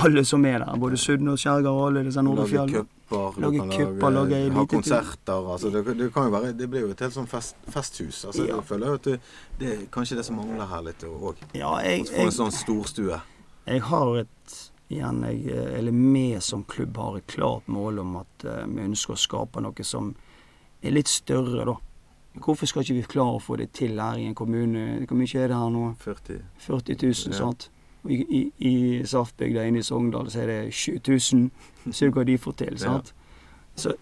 [0.00, 0.78] alle som er der.
[0.78, 5.52] Både Sudden og Skjærgard og alle disse Nordfjell cuper, lage cuper, lage ha konserter.
[5.52, 8.24] Altså, det, det, kan jo være, det blir jo et helt sånn fest, festhus.
[8.24, 8.56] Altså, ja.
[8.56, 9.30] Jeg føler at at
[9.60, 11.42] det, er kanskje det som mangler her litt òg.
[11.54, 13.20] Ja, jeg, Få en sånn storstue.
[13.64, 14.60] Jeg har et
[14.92, 19.16] igjen, jeg, eller vi som klubb har et klart mål om at uh, vi ønsker
[19.16, 20.12] å skape noe som
[20.84, 21.78] er litt større, da.
[22.44, 25.04] Hvorfor skal ikke vi klare å få det til her i en kommune?
[25.06, 25.84] Hvor mye er det her nå?
[26.02, 27.38] 40, 40 000, ja.
[27.38, 27.68] sant?
[28.08, 31.50] I, i, i Saftbygda inne i Sogndal så er det 7000.
[31.92, 32.78] Se hva de får til.
[32.78, 33.14] sant?
[33.76, 33.94] Så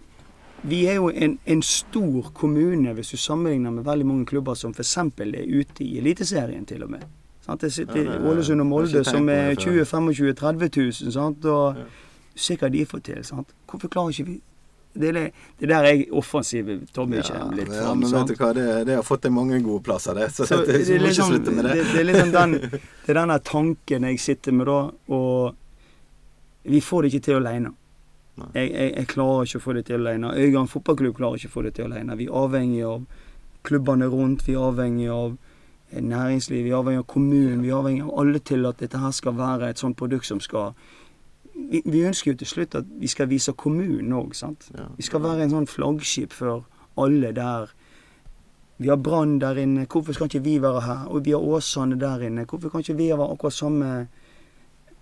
[0.63, 4.71] vi er jo en, en, stor kommune hvis du sammenligner med veldig mange klubber som
[4.71, 4.97] f.eks.
[4.97, 7.03] er ute i Eliteserien, til og med.
[7.45, 7.61] Sant?
[7.61, 11.45] Det sitter Ålesund og Molde som er 20 25 30 000, sant?
[11.45, 11.83] og ja.
[12.35, 13.25] sikkert de får til.
[13.25, 13.47] Sant?
[13.69, 14.41] Hvorfor klarer ikke vi
[14.93, 18.49] det er, det der jeg offensive Tommy ja, kommer litt ja, men vet du hva,
[18.53, 20.29] det, det, har fått deg mange gode plasser, det.
[20.35, 21.77] Så, så det, det, må ikke sånn, slutte med det.
[21.79, 24.79] Det, er liksom den, det er den tanken jeg sitter med da,
[25.17, 27.73] og vi får det ikke til aleine.
[28.53, 30.33] Jeg, jeg, jeg, klarer ikke å få det til aleine.
[30.33, 32.17] Øygarden fotballklubb klarer ikke å få det til aleine.
[32.17, 33.03] Vi er avhengig av
[33.67, 35.35] klubbene rundt, vi er avhengig av
[35.93, 39.13] næringsliv, vi er avhengig av kommunen, vi er avhengig av alle til at dette her
[39.13, 40.73] skal være et sånt produkt som skal
[41.53, 44.69] vi, vi, ønsker jo til slutt at vi skal vise kommunen òg, sant.
[44.77, 44.87] Ja.
[44.97, 46.65] Vi skal være en sånn flaggskip for
[46.99, 47.73] alle der.
[48.81, 51.05] Vi har Brann der inne, hvorfor skal ikke vi være her?
[51.09, 53.91] Og vi har Åsane der inne, hvorfor kan ikke vi være akkurat samme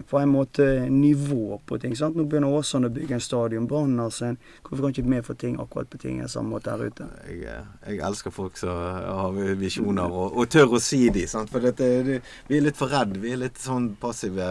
[0.08, 1.96] på en måte nivå på ting.
[1.96, 2.16] sant?
[2.16, 3.68] Nå begynner Åsane å bygge en stadion.
[3.68, 4.34] Brann altså.
[4.64, 7.08] Hvorfor kan ikke vi få ting akkurat på ting samme måte her ute?
[7.28, 11.52] Jeg, jeg elsker folk som har visjoner og, og, tør å si de, sant?
[11.52, 13.18] For dette, det, vi er litt for redd.
[13.22, 14.48] Vi er litt sånn passive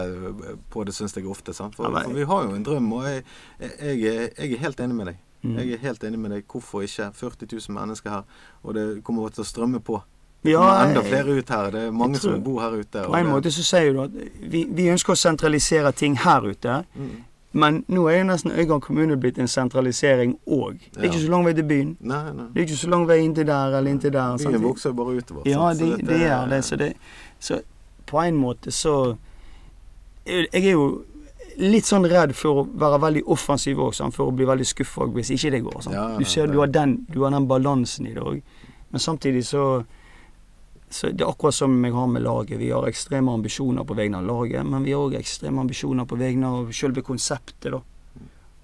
[0.71, 1.55] på det, syns jeg ofte.
[1.57, 1.75] sant?
[1.77, 3.25] For, for, vi har jo en drøm, og jeg,
[3.59, 5.27] jeg, jeg er helt enig med deg.
[5.41, 5.57] Mm.
[5.57, 6.45] Jeg er helt enig med deg.
[6.49, 8.41] Hvorfor ikke 40 000 mennesker her?
[8.61, 10.01] Og det kommer til å strømme på.
[10.43, 11.71] Det har enda flere ut her.
[11.71, 13.03] Det er mange tror, som bor her ute.
[13.05, 16.79] På en måte så sier du at vi, vi, ønsker å sentralisere ting her ute.
[16.95, 17.11] Mm.
[17.51, 20.79] Men nå er jo nesten Øygarden kommune blitt en sentralisering òg.
[20.95, 21.91] Det er ikke så lang vei til byen.
[21.99, 22.47] Nei, nei.
[22.53, 24.37] Det er ikke så lang vei inntil der eller inntil der.
[24.39, 25.49] Byen vokser jo bare utover.
[25.49, 26.63] Ja, det, det, er det.
[26.65, 26.93] Så, det.
[27.39, 27.61] så
[28.07, 29.15] på en måte så
[30.25, 31.03] Jeg er jo
[31.57, 35.33] litt sånn redd for å være veldig offensiv òg, for å bli veldig skuffa hvis
[35.35, 35.87] ikke det går.
[35.91, 38.39] Ja, du ser du har den, du har den balansen i det òg.
[38.91, 39.83] Men samtidig så
[40.91, 42.59] så det er akkurat som jeg har med laget.
[42.59, 46.17] Vi har ekstreme ambisjoner på vegne av laget, men vi har òg ekstreme ambisjoner på
[46.19, 47.79] vegne av selve konseptet, da.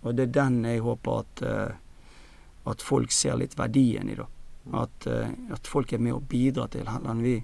[0.03, 4.27] Og det er den jeg håper at, uh, at folk ser litt verdien i, da.
[4.75, 6.89] At, uh, at folk er med og bidrar til.
[6.91, 7.37] Heller vi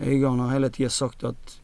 [0.00, 1.56] Øygarden har hele tida sagt at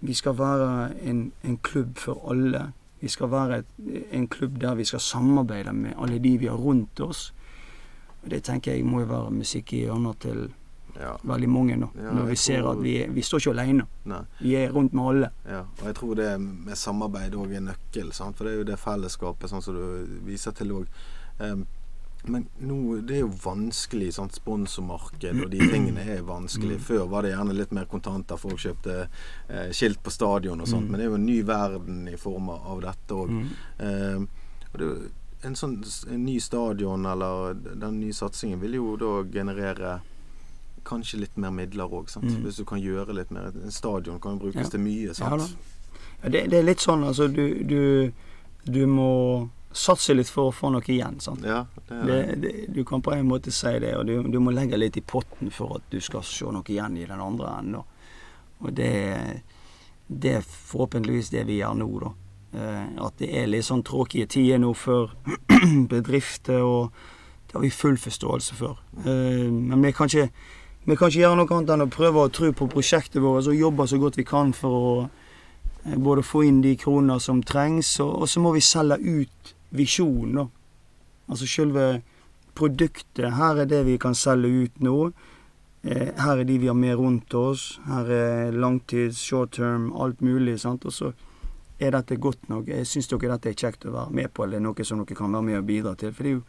[0.00, 2.72] vi skal være en, en, klubb for alle.
[3.00, 3.70] Vi skal være et,
[4.12, 7.32] en klubb der vi skal samarbeide med alle de vi har rundt oss.
[8.22, 10.52] Og Det tenker jeg må jo være musikk i ørene til
[11.00, 11.12] ja.
[11.22, 11.90] veldig mange nå.
[11.98, 13.86] Ja, når vi ser at vi, vi står ikke alene.
[14.10, 14.22] Nei.
[14.40, 15.30] Vi er rundt med alle.
[15.48, 18.38] Ja, og jeg tror det med samarbeid òg er nøkkel, sant?
[18.38, 21.00] for det er jo det fellesskapet, sånn som du viser til òg.
[21.38, 21.66] Um,
[22.24, 24.14] men nå, det er jo vanskelig.
[24.16, 24.38] Sant?
[24.38, 26.78] Sponsormarked og de tingene er vanskelig.
[26.78, 26.84] Mm.
[26.86, 28.40] Før var det gjerne litt mer kontanter.
[28.40, 30.88] Folk kjøpte eh, skilt på stadion og sånt.
[30.88, 30.94] Mm.
[30.94, 33.34] Men det er jo en ny verden i form av dette òg.
[33.34, 33.52] Mm.
[33.88, 34.88] Eh, og det,
[35.44, 35.76] en sånn
[36.08, 39.98] en ny stadion eller den nye satsingen vil jo da generere
[40.84, 42.40] kanskje litt mer midler òg, mm.
[42.44, 43.52] hvis du kan gjøre litt mer.
[43.54, 44.70] En stadion kan jo brukes ja.
[44.74, 45.14] til mye.
[45.16, 45.54] sant?
[46.22, 48.12] Ja, det, det, er litt sånn, altså du, du,
[48.64, 49.10] du, må
[49.74, 51.18] satse litt for å få noe igjen.
[51.20, 51.44] sant?
[51.44, 54.96] Ja, det det, du kan på en måte si det, og du, må legge litt
[54.96, 57.90] i potten for at du skal se noe igjen i den andre enden.
[58.64, 58.92] Og det,
[60.06, 62.14] det er forhåpentligvis det vi gjør nå, da.
[62.54, 65.14] Eh, at det er litt sånn tråkige tider nå for
[65.92, 66.94] bedrifter, og
[67.48, 68.78] det har vi full forståelse for.
[69.04, 70.30] Eh, men vi kan ikke
[70.84, 73.56] vi kan ikke gjøre noe annet enn å prøve å tro på prosjektet vårt og
[73.56, 77.94] jobbe så godt vi kan for å eh, både få inn de kroner som trengs,
[78.04, 80.48] og, så må vi selge ut visjonen, da.
[81.32, 81.86] Altså selve
[82.54, 83.30] produktet.
[83.32, 84.98] Her er det vi kan selge ut nå.
[85.88, 87.78] Eh, her er de vi har med rundt oss.
[87.88, 90.58] Her er langtids, short term, alt mulig.
[90.60, 90.84] sant?
[90.84, 91.14] Og så
[91.80, 92.68] er dette godt nok.
[92.84, 95.48] Syns dere dette er kjekt å være med på, eller noe som dere kan være
[95.48, 96.12] med og bidra til?
[96.12, 96.44] For det er jo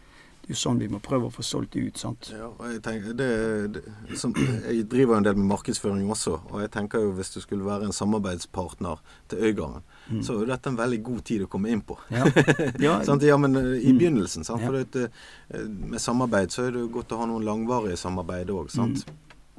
[0.46, 1.98] det er jo sånn vi må prøve å få solgt det ut.
[1.98, 2.28] sant?
[2.30, 3.30] Ja, og jeg, tenker, det,
[3.74, 3.82] det,
[4.22, 7.66] som, jeg driver en del med markedsføring også, og jeg tenker jo hvis du skulle
[7.66, 9.82] være en samarbeidspartner til Øygarden,
[10.12, 10.20] mm.
[10.22, 11.98] så er dette en veldig god tid å komme inn på.
[12.14, 12.28] Ja,
[12.86, 13.00] ja.
[13.26, 13.98] ja men eh, I mm.
[14.04, 14.46] begynnelsen.
[14.46, 14.62] sant?
[14.62, 15.08] For det,
[15.50, 18.70] eh, med samarbeid så er det jo godt å ha noen langvarige samarbeid òg.
[18.78, 18.94] Mm.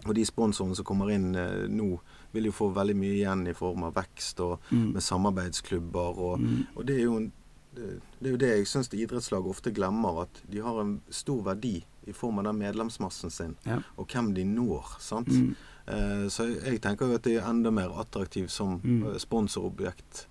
[0.07, 1.97] Og de sponsorene som kommer inn eh, nå,
[2.37, 4.87] vil jo få veldig mye igjen i form av vekst og mm.
[4.95, 6.23] med samarbeidsklubber.
[6.31, 6.63] Og, mm.
[6.77, 7.29] og det er jo en
[7.77, 11.79] det, er jo det jeg syns idrettslag ofte glemmer, at de har en stor verdi
[12.07, 13.81] i form av den medlemsmassen sin, ja.
[13.97, 14.97] og hvem de når.
[15.03, 15.29] sant?
[15.29, 15.57] Mm.
[15.87, 19.03] Eh, så jeg tenker jo at det er enda mer attraktivt som mm.
[19.11, 20.27] Eh, sponsorobjekt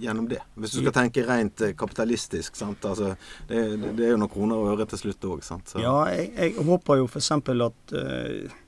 [0.00, 0.40] gjennom det.
[0.54, 2.56] Hvis du skal tenke rent eh, kapitalistisk.
[2.56, 2.84] sant?
[2.84, 3.14] Altså,
[3.48, 3.62] det,
[3.96, 5.44] det, er jo noen kroner og øre til slutt òg.
[5.80, 7.32] Ja, jeg, jeg, håper jo f.eks.
[7.36, 8.58] at uh,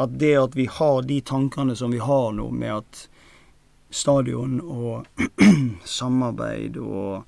[0.00, 3.06] at det at vi har de tankene som vi har nå, med at
[3.90, 5.06] stadion og
[5.98, 7.26] samarbeid og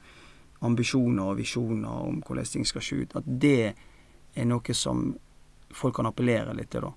[0.62, 3.72] ambisjoner og visjoner om hvordan ting skal se ut, at det
[4.34, 5.10] er noe som
[5.72, 6.92] folk kan appellere litt til, da.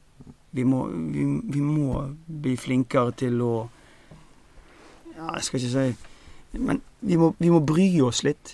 [0.55, 3.53] Vi må, vi, vi må bli flinkere til å
[5.15, 8.53] Ja, jeg skal ikke si Men vi må, vi må bry oss litt.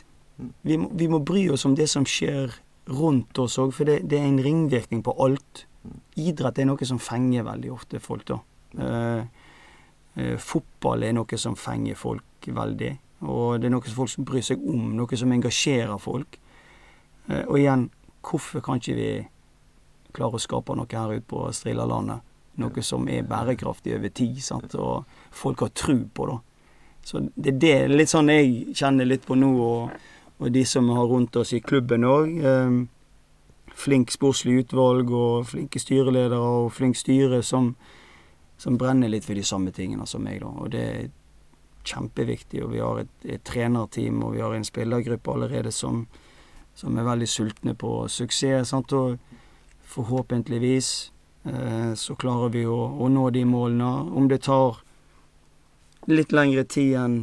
[0.65, 2.55] Vi må, vi må, bry oss om det som skjer
[2.89, 5.65] rundt oss òg, for det, det, er en ringvirkning på alt.
[6.17, 8.39] Idrett er noe som fenger veldig ofte folk, da.
[8.81, 9.45] Eh,
[10.17, 12.91] eh, fotball er noe som fenger folk veldig.
[13.21, 16.39] Og det er noe som folk bryr seg om, noe som engasjerer folk.
[17.29, 17.89] Eh, og igjen,
[18.25, 19.09] hvorfor kan ikke vi
[20.15, 22.27] klare å skape noe her ute på Strillalandet?
[22.61, 24.73] Noe som er bærekraftig over tid, sant?
[24.75, 26.39] og folk har tru på det.
[27.05, 29.93] Så det er det litt sånn jeg kjenner litt på nå, og,
[30.41, 32.35] og de som har rundt oss i klubben òg.
[32.41, 32.75] Eh,
[33.81, 37.71] flink sportslig utvalg og flinke styreledere og flink styre som,
[38.61, 40.51] som brenner litt for de samme tingene som meg, da.
[40.51, 40.85] Og det
[41.87, 42.63] kjempeviktig.
[42.65, 46.05] Og vi har et, et trenerteam og vi har en spillergruppe allerede som,
[46.75, 48.71] som er veldig sultne på suksess.
[48.73, 48.93] Sant?
[48.93, 49.17] Og
[49.91, 51.11] forhåpentligvis
[51.43, 53.91] eh, så klarer vi å, å, nå de målene.
[54.15, 54.81] Om det tar
[56.09, 57.21] litt lengre tid enn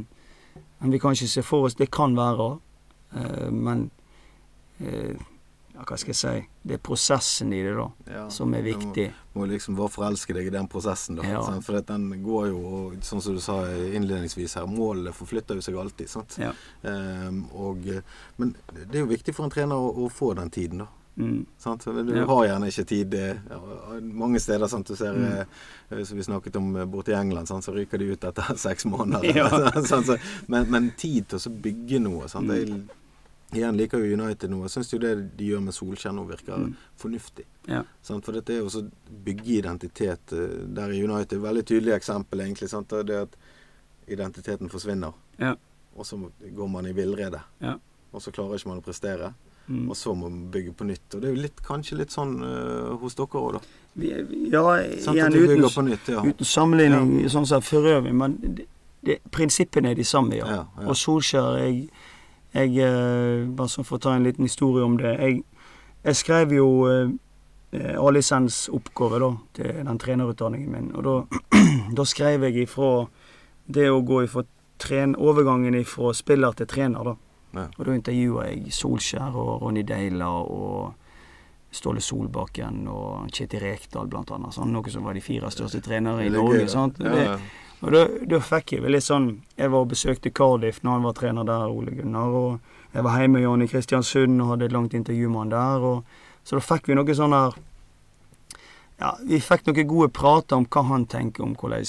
[0.78, 2.52] en vi kanskje ser for oss, det kan være.
[3.18, 3.88] Eh, men
[4.78, 5.16] eh,
[5.78, 6.30] ja, hva skal jeg si
[6.66, 9.04] Det er prosessen i det, da, ja, som er viktig.
[9.14, 11.26] Du må, må liksom bare forelske deg i den prosessen, da.
[11.28, 11.42] Ja.
[11.62, 12.62] For den går jo,
[13.06, 16.10] sånn som du sa innledningsvis her, målet forflytter jo seg alltid.
[16.10, 16.34] sant?
[16.82, 17.86] Um, og,
[18.42, 20.90] men det er jo viktig for en trener å, å få den tiden, da.
[21.18, 21.46] Mm.
[21.84, 22.26] Du ja.
[22.26, 23.58] har gjerne ikke tid ja,
[24.00, 24.66] mange steder.
[24.70, 24.86] Sant?
[24.86, 25.48] Du ser, mm.
[25.90, 27.64] eh, som vi snakket om eh, borte i England, sant?
[27.64, 29.26] så ryker de ut etter seks måneder.
[29.36, 29.72] Ja.
[30.46, 32.30] men, men, tid til å bygge noe.
[32.30, 32.50] Sant?
[32.50, 32.86] Mm.
[33.52, 34.60] Igjen liker jo United nå.
[34.66, 36.72] Jeg syns jo det de gjør med Solskjær nå, virker mm.
[37.00, 37.46] fornuftig.
[37.68, 37.80] Ja.
[38.04, 38.82] For dette er jo også
[39.24, 40.34] bygge identitet.
[40.36, 42.68] Eh, der er United et veldig tydelig eksempel, egentlig.
[42.68, 42.92] Sant?
[43.08, 43.38] Det at
[44.08, 45.16] identiteten forsvinner.
[45.40, 45.54] Ja.
[45.96, 47.40] Og så går man i villrede.
[47.64, 47.78] Ja.
[48.12, 49.32] Og så klarer ikke man å prestere.
[49.68, 49.88] Mm.
[49.90, 51.08] Og så må man bygge på nytt.
[51.14, 53.62] Og det er jo litt, kanskje litt sånn uh, hos dere òg, da.
[54.04, 56.22] ja, igjen uten, nytt, ja.
[56.24, 58.14] uten sammenligning sånn som for øvrig.
[58.16, 58.68] Men det,
[59.04, 60.62] det, prinsippene er de samme, ja.
[60.84, 61.88] Og Solskjær jeg
[62.58, 65.14] jeg eh, Bare sånn for å ta en liten historie om det.
[65.18, 65.40] Jeg,
[66.04, 70.92] jeg skrev jo eh, A-lisensoppgave da, til den trenerutdanningen min.
[70.96, 71.40] Og da,
[71.98, 72.92] da skrev jeg ifra
[73.68, 74.44] det å gå ifra
[74.80, 77.16] tren, overgangen ifra spiller til trener, da.
[77.56, 77.66] Ja.
[77.78, 80.92] Og da intervjua jeg Solskjær og Ronny Deila og
[81.74, 84.56] Ståle Solbakken og Kjetil Rekdal, blant annet.
[84.56, 86.64] Sånn, noe som var de fire største trenere i Norge.
[86.72, 87.00] sant?
[87.04, 87.36] Ja.
[87.78, 91.06] Og da, da, fikk jeg vel litt sånn Jeg var og besøkte Cardiff når han
[91.06, 92.34] var trener der, Ole Gunnar.
[92.34, 95.86] Og jeg var hjemme med Jan Kristiansund og hadde et langt intervju med han der.
[95.86, 97.58] Og, så da fikk vi noe sånn der
[98.98, 101.86] Ja, vi fikk noen gode prater om hva han tenker om hvordan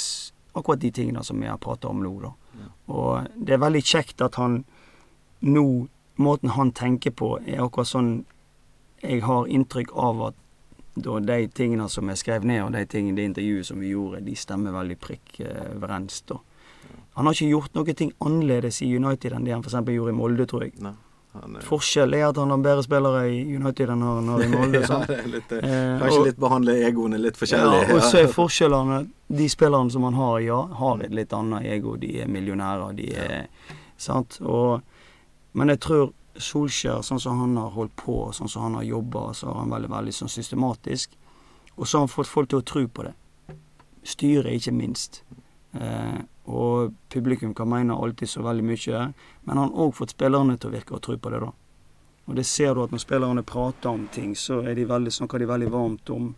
[0.57, 2.31] Akkurat de tingene som vi har prata om nå, da.
[2.59, 2.67] Ja.
[2.89, 4.63] Og det er veldig kjekt at han
[5.45, 5.87] nå
[6.19, 8.09] Måten han tenker på, er akkurat sånn
[8.99, 10.35] jeg har inntrykk av at
[11.03, 14.23] da de tingene som jeg skrev ned, og de tingene, det intervjuet som vi gjorde,
[14.25, 16.21] de stemmer veldig prikk eh, overens.
[16.29, 16.39] da.
[17.17, 19.79] Han har ikke gjort noe ting annerledes i United enn det han f.eks.
[19.91, 20.75] gjorde i Molde, tror jeg.
[20.83, 20.95] Nei.
[21.29, 21.59] Er...
[21.61, 24.81] Forskjell er at han har bedre spillere i United enn han har i Molde.
[24.89, 27.81] ja, det er litt, eh, eh kanskje og, litt behandle egoene litt forskjellig.
[27.83, 29.01] Ja, og så er forskjellene
[29.39, 31.93] De spillerne som han har, ja, har et litt annet ego.
[32.01, 33.75] De er millionærer, de er ja.
[33.99, 34.39] Sant?
[34.41, 34.79] Og,
[35.59, 36.09] men jeg tror
[36.39, 39.73] Solskjær, sånn som han har holdt på, sånn som han har jobba, så har han
[39.73, 41.17] veldig, veldig sånn systematisk.
[41.75, 43.13] Og så har han fått folk til å tro på det.
[44.07, 45.21] Styret, ikke minst.
[45.73, 46.19] Eh,
[46.49, 49.01] og publikum kan mene alltid så veldig mye,
[49.45, 51.51] men han har òg fått spillerne til å virke og tro på det, da.
[52.29, 55.41] Og det ser du at når spillerne prater om ting, så er de veldig, snakker
[55.41, 56.33] de veldig varmt om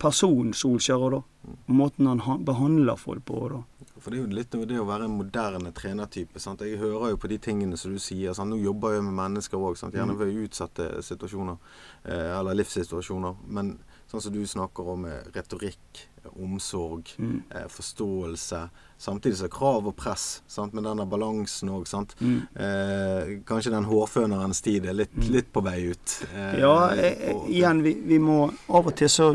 [0.00, 1.20] personen Solskjær da.
[1.20, 1.56] da.
[1.70, 3.60] Måten han behandler folk på, da.
[4.00, 6.40] For det er jo litt det å være en moderne trenertype.
[6.42, 6.64] Sant?
[6.66, 8.34] Jeg hører jo på de tingene som du sier.
[8.36, 8.52] Sant?
[8.52, 10.20] Nå jobber jeg med mennesker òg, gjerne mm.
[10.20, 11.60] ved utsatte situasjoner.
[12.04, 13.40] Eh, eller livssituasjoner.
[13.46, 13.76] Men
[14.10, 17.36] sånn som du snakker om eh, retorikk, omsorg, mm.
[17.54, 18.62] eh, forståelse.
[19.00, 20.74] Samtidig så er krav og press, sant?
[20.76, 21.86] med denne balansen òg.
[22.20, 22.40] Mm.
[22.66, 25.30] Eh, kanskje den hårfønerens tid er litt, mm.
[25.36, 26.16] litt på vei ut.
[26.34, 29.32] Eh, ja, eh, igjen, vi, vi, må Av og til så,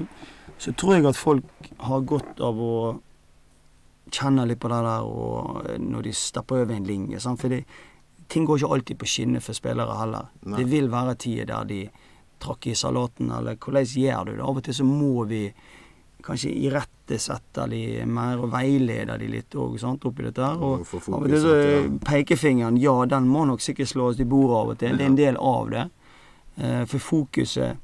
[0.62, 2.76] så tror jeg at folk har godt av å
[4.12, 7.20] kjenner litt på det der og når de stepper over en linje.
[7.24, 7.42] Sant?
[7.42, 7.56] For
[8.28, 10.30] ting går ikke alltid på skinner for spillere heller.
[10.46, 10.60] Nei.
[10.60, 11.82] Det vil være tider der de
[12.42, 14.44] trakk i salaten, eller hvordan gjør du det?
[14.44, 15.42] Av og til så må vi
[16.26, 20.58] kanskje irettesette de mer og veilede de litt òg, oppi dette her.
[20.58, 21.56] Og av og til så
[22.06, 24.98] pekefingeren, ja, den må nok sikkert slås i bordet av og til.
[24.98, 25.86] Det er en del av det.
[26.56, 27.78] Eh, for fokuset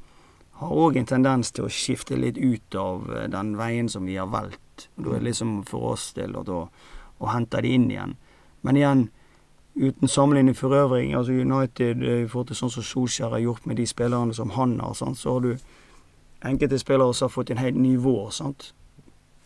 [0.61, 4.17] har òg en tendens til å skifte litt ut av eh, den veien som vi
[4.17, 4.61] har valgt.
[4.97, 6.61] Og Da er det liksom for oss del å,
[7.19, 8.15] å hente de inn igjen.
[8.61, 9.09] Men igjen,
[9.75, 13.65] uten sammenligning for øvrig, altså United eh, i forhold til sånn som Solskjær har gjort
[13.65, 15.17] med de spillerne som han har, sant?
[15.17, 15.55] så har du
[16.41, 18.29] enkelte spillere som har fått en helt nivå.
[18.29, 18.73] sant?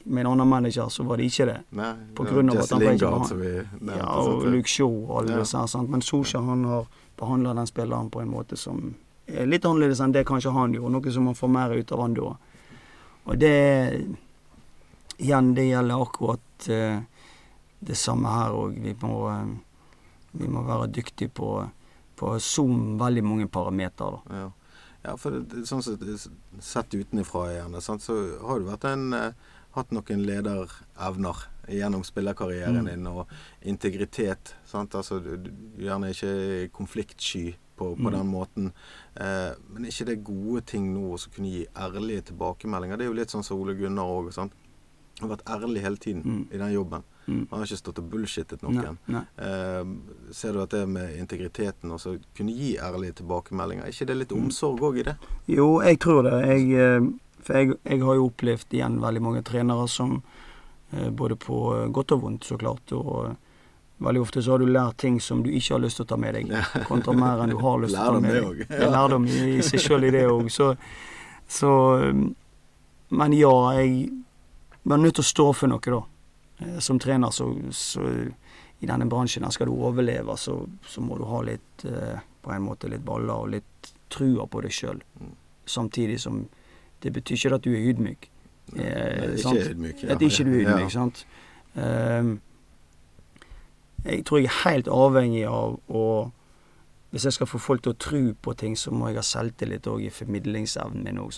[0.04, 1.58] Med en annen manager så var det ikke det.
[1.78, 3.54] Nei, på grunn av at han Lingard, vi
[3.90, 5.40] Ja, og Luke Shaw og alle ja.
[5.42, 5.58] disse.
[5.58, 5.88] her.
[5.90, 6.86] Men Solskjær han har
[7.18, 8.94] behandla den spilleren på en måte som
[9.26, 10.94] er litt annerledes enn det kanskje han gjorde.
[10.94, 12.36] Noe som man får mer ut av han da.
[13.26, 13.56] Og det
[15.18, 17.00] Igjen, det gjelder akkurat uh,
[17.80, 18.78] det samme her òg.
[18.84, 19.56] Vi, uh,
[20.36, 21.50] vi, må være dyktige på,
[22.20, 24.22] på Zoom veldig mange parametere.
[24.30, 24.46] Ja.
[25.08, 25.18] ja.
[25.22, 26.04] for det, sånn sett,
[26.60, 32.90] sett utenfra igjen, så har du vært en, uh, hatt noen lederevner gjennom spillerkarrieren mm.
[32.92, 33.32] din, og
[33.68, 34.56] integritet.
[34.68, 34.96] Sant?
[34.96, 35.52] Altså, du, du,
[35.84, 38.12] gjerne ikke konfliktsky på, på mm.
[38.14, 38.72] den måten.
[39.16, 43.00] Eh, men er ikke det gode ting nå å kunne gi ærlige tilbakemeldinger?
[43.00, 44.32] Det er jo litt sånn som Ole Gunnar òg.
[45.20, 46.48] Han har vært ærlig hele tiden mm.
[46.52, 47.04] i den jobben.
[47.26, 47.48] Mm.
[47.50, 48.98] Han har ikke stått og bullshittet noen.
[49.08, 49.22] Nei, nei.
[49.42, 54.18] Eh, ser du at det med integriteten også kunne gi ærlige tilbakemeldinger, er ikke det
[54.20, 54.42] litt mm.
[54.44, 55.16] omsorg òg i det?
[55.50, 56.36] Jo, jeg tror det.
[56.52, 57.08] Jeg, eh,
[57.46, 61.62] for jeg, jeg, har jo opplevd igjen veldig mange trenere som eh, både på
[61.96, 62.92] godt og vondt, så klart.
[62.92, 63.34] og
[64.04, 66.20] Veldig ofte så har du lært ting som du ikke har lyst til å ta
[66.20, 66.52] med deg,
[66.90, 68.68] kontra mer enn du har lyst til å ta med deg.
[68.68, 70.52] Det er lærdom i, i seg sjøl i det òg.
[70.52, 70.74] Så,
[71.48, 71.72] så,
[73.16, 74.12] Men ja, jeg
[74.86, 76.02] var nødt til å stå for noe, da.
[76.66, 78.06] Eh, som trener, så, så
[78.80, 82.54] i denne bransjen her skal du overleve, så, så, må du ha litt eh, på
[82.54, 85.02] en måte litt baller og litt trua på deg sjøl.
[85.20, 85.36] Mm.
[85.66, 86.46] Samtidig som
[87.04, 88.30] det betyr ikke at du er ydmyk.
[88.76, 90.16] Eh, ikke ydmyk, ja.
[90.16, 90.94] At ikke du er ydmyk, ja.
[90.94, 91.26] sant.
[91.76, 92.38] Um,
[94.06, 96.06] jeg tror jeg er helt avhengig av å
[97.12, 99.86] Hvis jeg skal få folk til å tro på ting, så må jeg ha selvtillit
[99.88, 101.32] òg i formidlingsevnen min òg.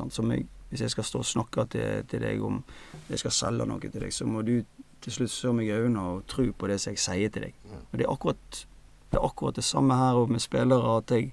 [0.70, 2.64] Hvis jeg skal stå og snakke til, til, deg om
[3.10, 4.58] jeg skal selge noe til deg, så må du
[5.04, 7.60] til slutt se meg i øynene og tro på det som jeg sier til deg.
[7.92, 8.64] Og det er akkurat
[9.12, 11.32] det, er akkurat det samme her med spillere, at jeg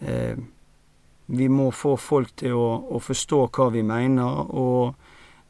[0.00, 0.36] eh,
[1.26, 4.94] Vi må få folk til å, å forstå hva vi mener, og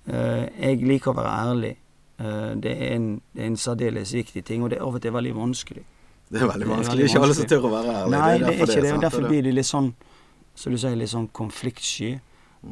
[0.07, 1.73] eh, jeg liker å være ærlig.
[2.19, 5.03] Eh, det er, en, det er en særdeles viktig ting, og det er av og
[5.03, 5.83] til veldig vanskelig.
[6.31, 7.01] Det er veldig vanskelig.
[7.01, 8.21] Det er ikke alle som tør å være ærlige.
[8.21, 8.93] Nei, det er, ikke det.
[8.95, 9.91] og Derfor blir det litt sånn,
[10.55, 12.13] så du sier, litt sånn konfliktsky.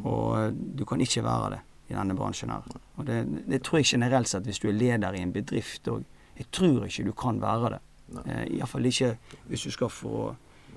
[0.00, 1.60] Og eh, du kan ikke være det
[1.92, 2.64] i denne bransjen her.
[2.96, 6.04] Og det, det tror jeg generelt sett hvis du er leder i en bedrift òg.
[6.38, 7.82] Jeg tror ikke du kan være det.
[8.24, 9.14] Eh, Iallfall ikke
[9.50, 10.32] hvis du skal få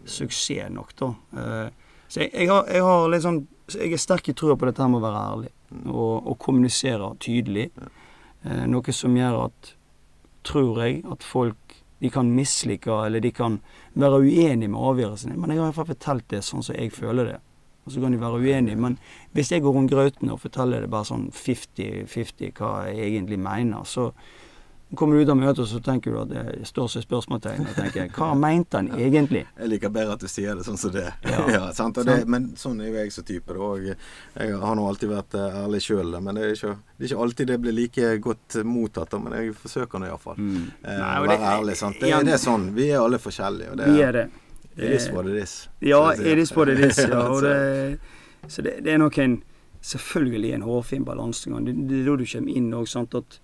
[0.06, 1.12] suksess nok, da.
[1.42, 1.68] Eh,
[2.08, 3.40] så jeg, jeg, har, jeg, har, litt sånn
[3.74, 5.54] Jeg er sterk i trua på dette med å være ærlig.
[5.72, 5.88] Mm.
[5.90, 7.72] Og, og kommunisere tydelig.
[8.46, 9.72] Eh, noe som gjør at,
[10.46, 13.58] tror jeg, at folk de kan mislike eller de kan
[13.96, 16.92] være uenige med avgjørelsen Men jeg har i hvert fall fortalt det sånn som jeg
[16.94, 17.40] føler det.
[17.86, 18.80] Og så kan de være uenige.
[18.82, 18.98] Men
[19.38, 23.86] hvis jeg går rundt grauten og forteller det bare sånn 50-50 hva jeg egentlig mener,
[23.86, 24.10] så
[24.96, 27.66] kommer du ut av møtet, og så tenker du at det står som spørsmålstegn.
[27.66, 29.44] Og tenker hva mente han egentlig?
[29.60, 31.08] Jeg liker bedre at du sier det sånn som det.
[31.26, 33.58] Ja, ja det men sånn er jo jeg som type.
[33.58, 37.10] Og Jeg har nå alltid vært eh, ærlig sjøl, men det er, ikke, det er,
[37.10, 39.18] ikke, alltid det blir like godt mottatt.
[39.22, 40.40] Men jeg forsøker nå iallfall.
[40.40, 40.64] Mm.
[40.82, 41.78] Eh, være ærlig.
[41.82, 42.00] sant?
[42.02, 42.72] Det, det, er sånn.
[42.78, 43.74] Vi er alle forskjellige.
[43.74, 44.26] Og det, vi er det.
[44.78, 45.70] It is what it is.
[45.80, 46.98] Ja, it is what it is.
[46.98, 48.00] Ja, det,
[48.48, 49.44] så det, det er nok en
[49.86, 51.66] Selvfølgelig en hårfin balansegang.
[51.66, 53.14] Det, det er da du kommer inn òg, sant.
[53.14, 53.36] At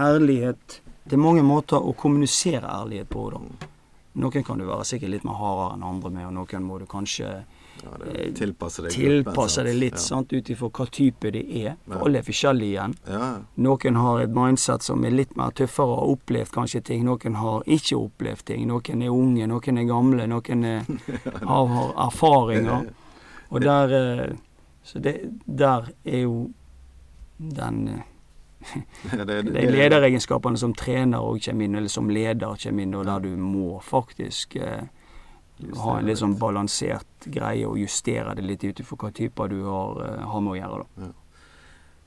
[0.00, 3.26] ærlighet Det er mange måter å kommunisere ærlighet på.
[3.34, 3.68] da.
[4.16, 6.86] Noen kan du være sikkert litt mer hardere enn andre med, og noen må du
[6.88, 7.44] kanskje
[7.84, 10.20] ja, det tilpasse deg, tilpasse det litt, ja.
[10.20, 11.74] ut ifra hva type det er.
[11.84, 12.00] For ja.
[12.06, 12.96] alle er forskjellige igjen.
[13.10, 13.28] Ja.
[13.66, 17.04] Noen har et mindset som er litt mer tøffere og har opplevd kanskje ting.
[17.08, 18.64] Noen har ikke opplevd ting.
[18.70, 20.90] Noen er unge, noen er gamle, noen er,
[21.52, 22.90] har, har, erfaringer.
[23.50, 24.34] Og der eh,
[24.84, 25.16] Så det,
[25.46, 26.50] der er jo
[27.38, 28.02] den eh,
[29.24, 33.06] det, det, er lederegenskapene som trener og kommer inn, eller som leder kommer inn, og
[33.08, 34.86] der du må faktisk eh,
[35.78, 39.60] ha en litt sånn balansert greie og justere det litt ut ifra hva typer du
[39.66, 40.80] har, eh, har, med å gjøre.
[40.80, 41.06] da.
[41.06, 41.12] Ja.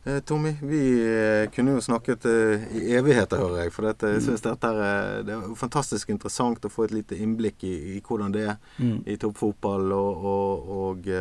[0.07, 3.73] Eh, Tommy, vi eh, kunne jo snakket i evigheter, hører jeg.
[3.75, 7.63] For dette, jeg synes dette er, det er fantastisk interessant å få et lite innblikk
[7.67, 9.01] i, i hvordan det er mm.
[9.07, 11.11] i toppfotball, og, og, og,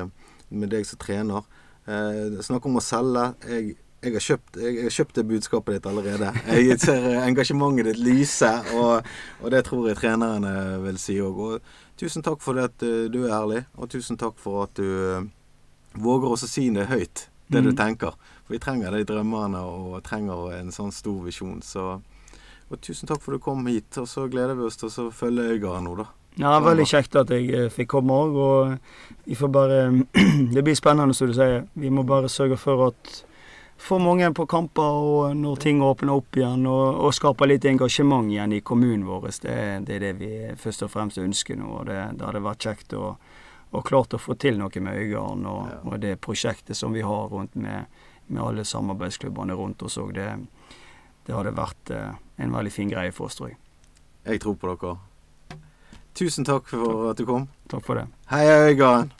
[0.51, 1.49] med deg som trener.
[1.87, 3.33] Eh, snakk om å selge.
[3.47, 3.75] Jeg
[4.07, 6.29] jeg har, kjøpt, jeg har kjøpt det budskapet ditt allerede.
[6.53, 9.09] Jeg ser engasjementet ditt lyse, og,
[9.41, 10.53] og det tror jeg trenerne
[10.85, 11.41] vil si òg.
[11.47, 14.85] Og tusen takk for at eh, du er ærlig, og tusen takk for at du
[14.85, 15.25] uh,
[15.97, 17.71] våger også si det høyt, det mm.
[17.71, 18.19] du tenker.
[18.45, 21.63] For vi trenger de drømmene og trenger en sånn stor visjon.
[21.65, 21.97] Så
[22.67, 25.11] og tusen takk for at du kom hit, og så gleder vi oss til å
[25.15, 26.09] følge Øygarden nå, da.
[26.37, 29.79] Ja, veldig kjekt at jeg eh, fikk komme òg, og vi får bare
[30.55, 31.65] Det blir spennende, som du sier.
[31.79, 33.13] Vi må bare sørge for at
[33.79, 38.31] få mange på kamper og når ting åpner opp igjen, og, og skaper litt engasjement
[38.33, 39.29] igjen i kommunen vår.
[39.43, 39.57] Det,
[39.87, 41.73] det, er det vi først og fremst ønsker nå.
[41.81, 43.17] og Det, det hadde vært kjekt å,
[43.71, 45.81] og klart å få til noe med Øygarden og, ja.
[45.85, 47.91] og, det prosjektet som vi har rundt med,
[48.27, 50.15] med alle samarbeidsklubbene rundt oss òg.
[50.17, 50.31] Det,
[51.27, 53.61] det, hadde vært eh, en veldig fin greie for oss, tror jeg.
[54.27, 54.97] Jeg tror på dere.
[56.17, 57.51] Tusen takk for at du kom.
[57.69, 58.09] Takk for det.
[58.33, 59.13] Heia Øygarden.